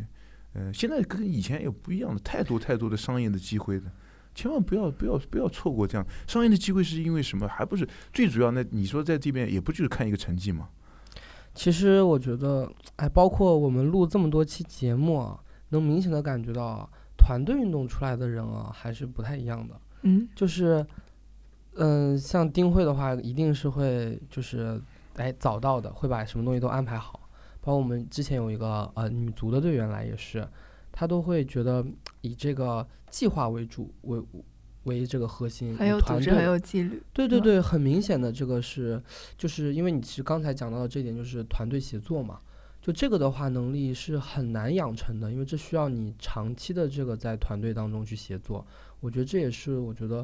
[0.53, 3.91] 呃，现在跟以前有不一样的，太多太多的商业的机会了，
[4.33, 7.47] 千万不要不要不要错过这样商业的机会，是因为什么？
[7.47, 8.49] 还不是最主要？
[8.49, 10.69] 那你说在这边也不就是看一个成绩吗？
[11.53, 15.39] 其实我觉得，哎，包括我们录这么多期节目啊，
[15.69, 19.79] 能明显的感觉到啊，团队运动出来的人啊，还是不太一样的。
[20.01, 20.83] 嗯，就是，
[21.75, 24.81] 嗯、像丁慧的话，一定是会就是
[25.15, 27.29] 哎早到的，会把什么东西都安排好。
[27.61, 30.47] 包括我们之前有一个呃女足的队员来也是，
[30.91, 31.85] 她都会觉得
[32.21, 34.21] 以这个计划为主为
[34.83, 36.97] 为这个核心，很有组织，很队有纪律。
[36.97, 39.01] 嗯对对对，很明显的这个是，
[39.37, 42.39] 就是因为你其实刚才讲到的这一点，就是团队协作嘛。
[42.81, 48.65] 就这个的话，能力是很难养成的，因为这需要你长期的这个在团队当中去协作。
[48.99, 50.17] 我觉得这也是我觉得，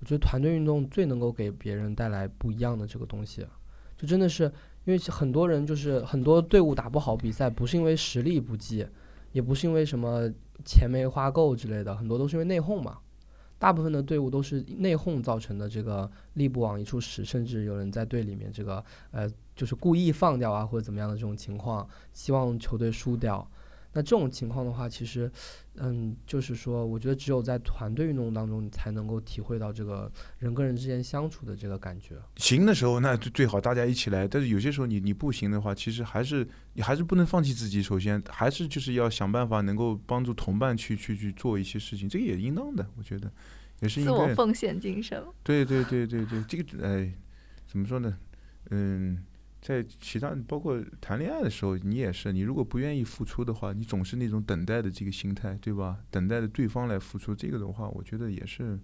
[0.00, 3.46] 我觉得团队运动最能够给别人带来不一样的这个东西。
[3.98, 4.44] 就真的是
[4.84, 8.86] 因为很多人就是很多队伍打不好比赛，不是因为实力不济，
[9.32, 10.32] 也不是因为什么
[10.64, 12.98] 钱没花够之类的，很多都是因为内讧嘛。
[13.58, 23.44] 大部分的队伍都是内讧造成的这个力不往一处使，甚至有人在队里面这个呃就是故意放掉啊或者怎么样的这种情况，希望球队输掉。
[23.98, 25.28] 那这种情况的话，其实，
[25.74, 32.14] 嗯，就是说，我觉得只有在团队运动当中，你才能够体会到这个人跟人之间相处的这个感觉。
[32.36, 34.28] 行的时候，那就最好大家一起来。
[34.28, 37.82] 但是有些时候你你不行的话，其实还是你还是不能放弃自己。
[37.82, 43.28] 首先，还是就是要想办法能够帮助同伴去去去做一些事情，这个也应当的，我觉得
[43.80, 44.34] 也是应自我该。
[44.36, 45.20] 奉献精神。
[45.42, 47.12] 对对对对对，这个哎，
[47.66, 48.16] 怎么说呢？
[48.70, 49.24] 嗯，
[49.68, 55.98] 在其他包括谈恋爱的时候，你也是，你如果不愿意付出的话，你总是那种等待的这个心态，对吧？
[56.10, 58.78] 等待着对方来付出，这个的话，我觉得也是，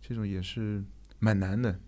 [0.00, 0.82] 这种也是
[1.20, 1.78] 蛮难的，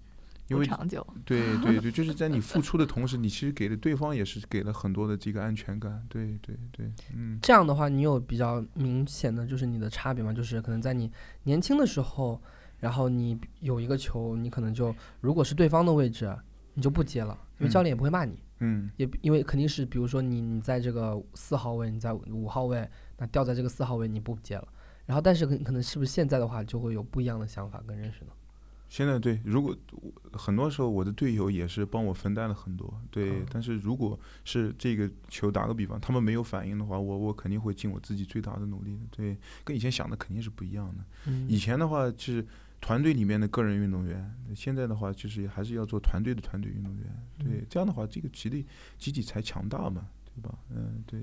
[0.46, 6.06] 因为长久，对对对，就是在你付出的同时，你其实给了对方也是给了很多的这个安全感。
[6.08, 10.32] 对对对，嗯，这样的话，你有比较明显的就是你的差别吗？
[10.32, 11.10] 就是可能在你
[11.42, 12.40] 年轻的时候，
[12.78, 16.32] 然后你有一个球，你可能就如果是对方的位置，
[16.74, 18.38] 你就不接了，因为教练也不会骂你。
[18.60, 24.68] 嗯也因为肯定是，比如说你你在这个四号位，你在五号位，那掉在这个四号位你不接了，
[25.06, 28.30] 然后但是可可能是不是现在的话就会有不一样的想法跟认识呢？
[28.88, 29.76] 现在对，如果
[30.34, 33.40] 很多时候我的队友也是帮我分担了很多，对。
[33.40, 41.04] 嗯但是如果是这个球打个比方，他们没有反应的话，我我肯定会尽我自己最大的努力的，对，跟以前想的肯定是不一样的。
[41.26, 42.46] 嗯以前的话是
[42.84, 44.30] 团队里面的个人运动员。
[44.54, 47.04] 现在的话，就是还是要做团队的团队运动员。
[47.38, 48.66] 对，这样的话，这个集体
[48.98, 50.58] 集体才强大嘛，对吧？
[50.68, 51.18] 嗯，对，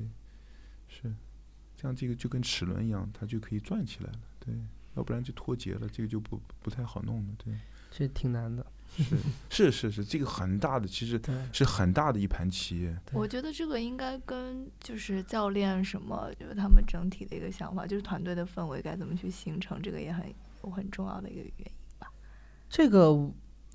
[0.89, 1.13] 是，
[1.77, 4.19] 这样这个就跟齿轮一样，它就可以转起来了。
[4.39, 4.55] 对，
[4.95, 7.35] 要不然就脱节了，这个就不不太好弄了。
[7.37, 7.53] 对，
[7.91, 8.65] 这挺难的。
[8.97, 11.21] 是是是是，这个很大的，其实
[11.53, 12.91] 是很大的一盘棋。
[13.13, 20.33] 我觉得这个应该跟就是教练什么，就是他们整体的一个想法，就是团队的氛围该怎么去形成，这个也很有
[20.69, 22.07] 很重要的一个原因吧。
[22.69, 23.29] 这个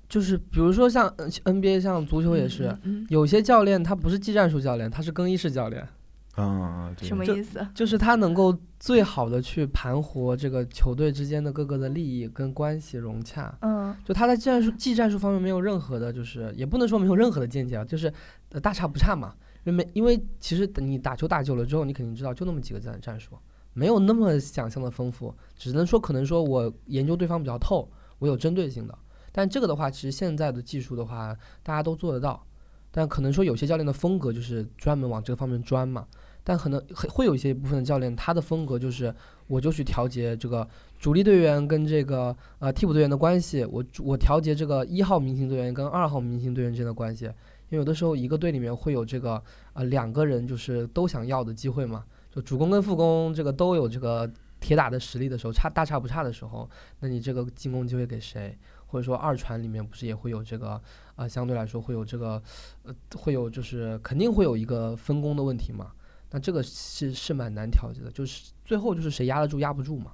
[0.07, 1.09] 就是比如说像
[1.43, 2.73] NBA，像足球也是，
[3.09, 5.87] 有些教练他不是技战术教练，他是更衣室教练。
[6.35, 7.67] 啊，什么意思？
[7.73, 13.57] 就是他能够最好的去盘活这个球队之间的各个的利益跟关系融洽。
[13.61, 18.13] 嗯，就他在技战术、技战术方面没有任何的，就是也不能说没有任何的见解啊，就是
[18.61, 19.33] 大差不差嘛。
[19.63, 23.35] 因为因为其实你打球打久了之后，你肯定知道就那么几个战战术，
[23.77, 25.31] 没有那么想象的丰富。
[25.55, 28.97] 只能说可能说我研究对方比较透，我有针对性的。
[29.31, 32.43] 但这个的话，其实现在的技术的话，大家都做得到。
[32.89, 36.07] 但可能说有些教练的风格就是专门往这个方面专嘛。
[36.43, 39.13] 但可能会有一些部分的教练，他的风格就是，
[39.47, 40.65] 我就去调节这个
[40.97, 47.31] 主力队员跟这个呃替补队员的关系，我我调节这个一号明星队员跟二号明星队员之间的关系，因
[47.71, 52.05] 为有的时候一个队里面会有这个呃两个人就是都想要的机会嘛，
[52.41, 56.69] 主攻跟副攻这个都有这个铁打的实力的时候，差大差不差的时候，
[56.99, 58.57] 那你这个进攻机会给谁？
[58.87, 60.81] 或者说二传里面不是也会有这个
[61.15, 62.41] 啊，相对来说会有这个
[62.83, 65.91] 呃会有就是肯定会有一个分工的问题嘛。
[66.31, 70.13] 那这个是是蛮难调节的，就是最后就是谁压得住压不住嘛。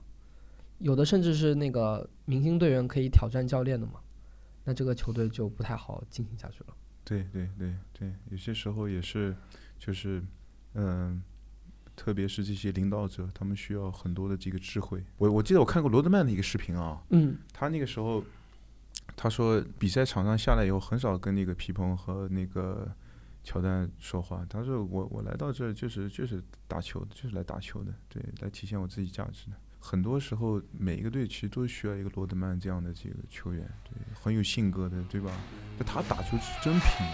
[0.79, 3.99] 有的甚至是那个明星队员可以挑战教练的嘛，
[4.63, 6.75] 那这个球队就不太好进行下去了。
[7.05, 9.35] 对对对对，有些时候也是，
[9.77, 10.23] 就是
[10.73, 11.21] 嗯，
[11.95, 15.03] 特别是这些领导者，他们需要很多的这个智慧。
[15.17, 18.23] 我我记得我看过罗德曼的一个视频啊，嗯，他那个时候
[19.15, 22.91] 他说比赛场上下来以后，很少跟那个皮蓬和那个。
[23.45, 29.57] 乔丹说话，他说：“我我来到这儿就是就是打球，就是来打球的，对，来体现我自己价值的。
[29.81, 35.29] 很多时候，每一个队其实都需要一个罗德曼这样的这个球员，对，很有性格的，对吧？
[35.77, 37.05] 就他打球是真拼。”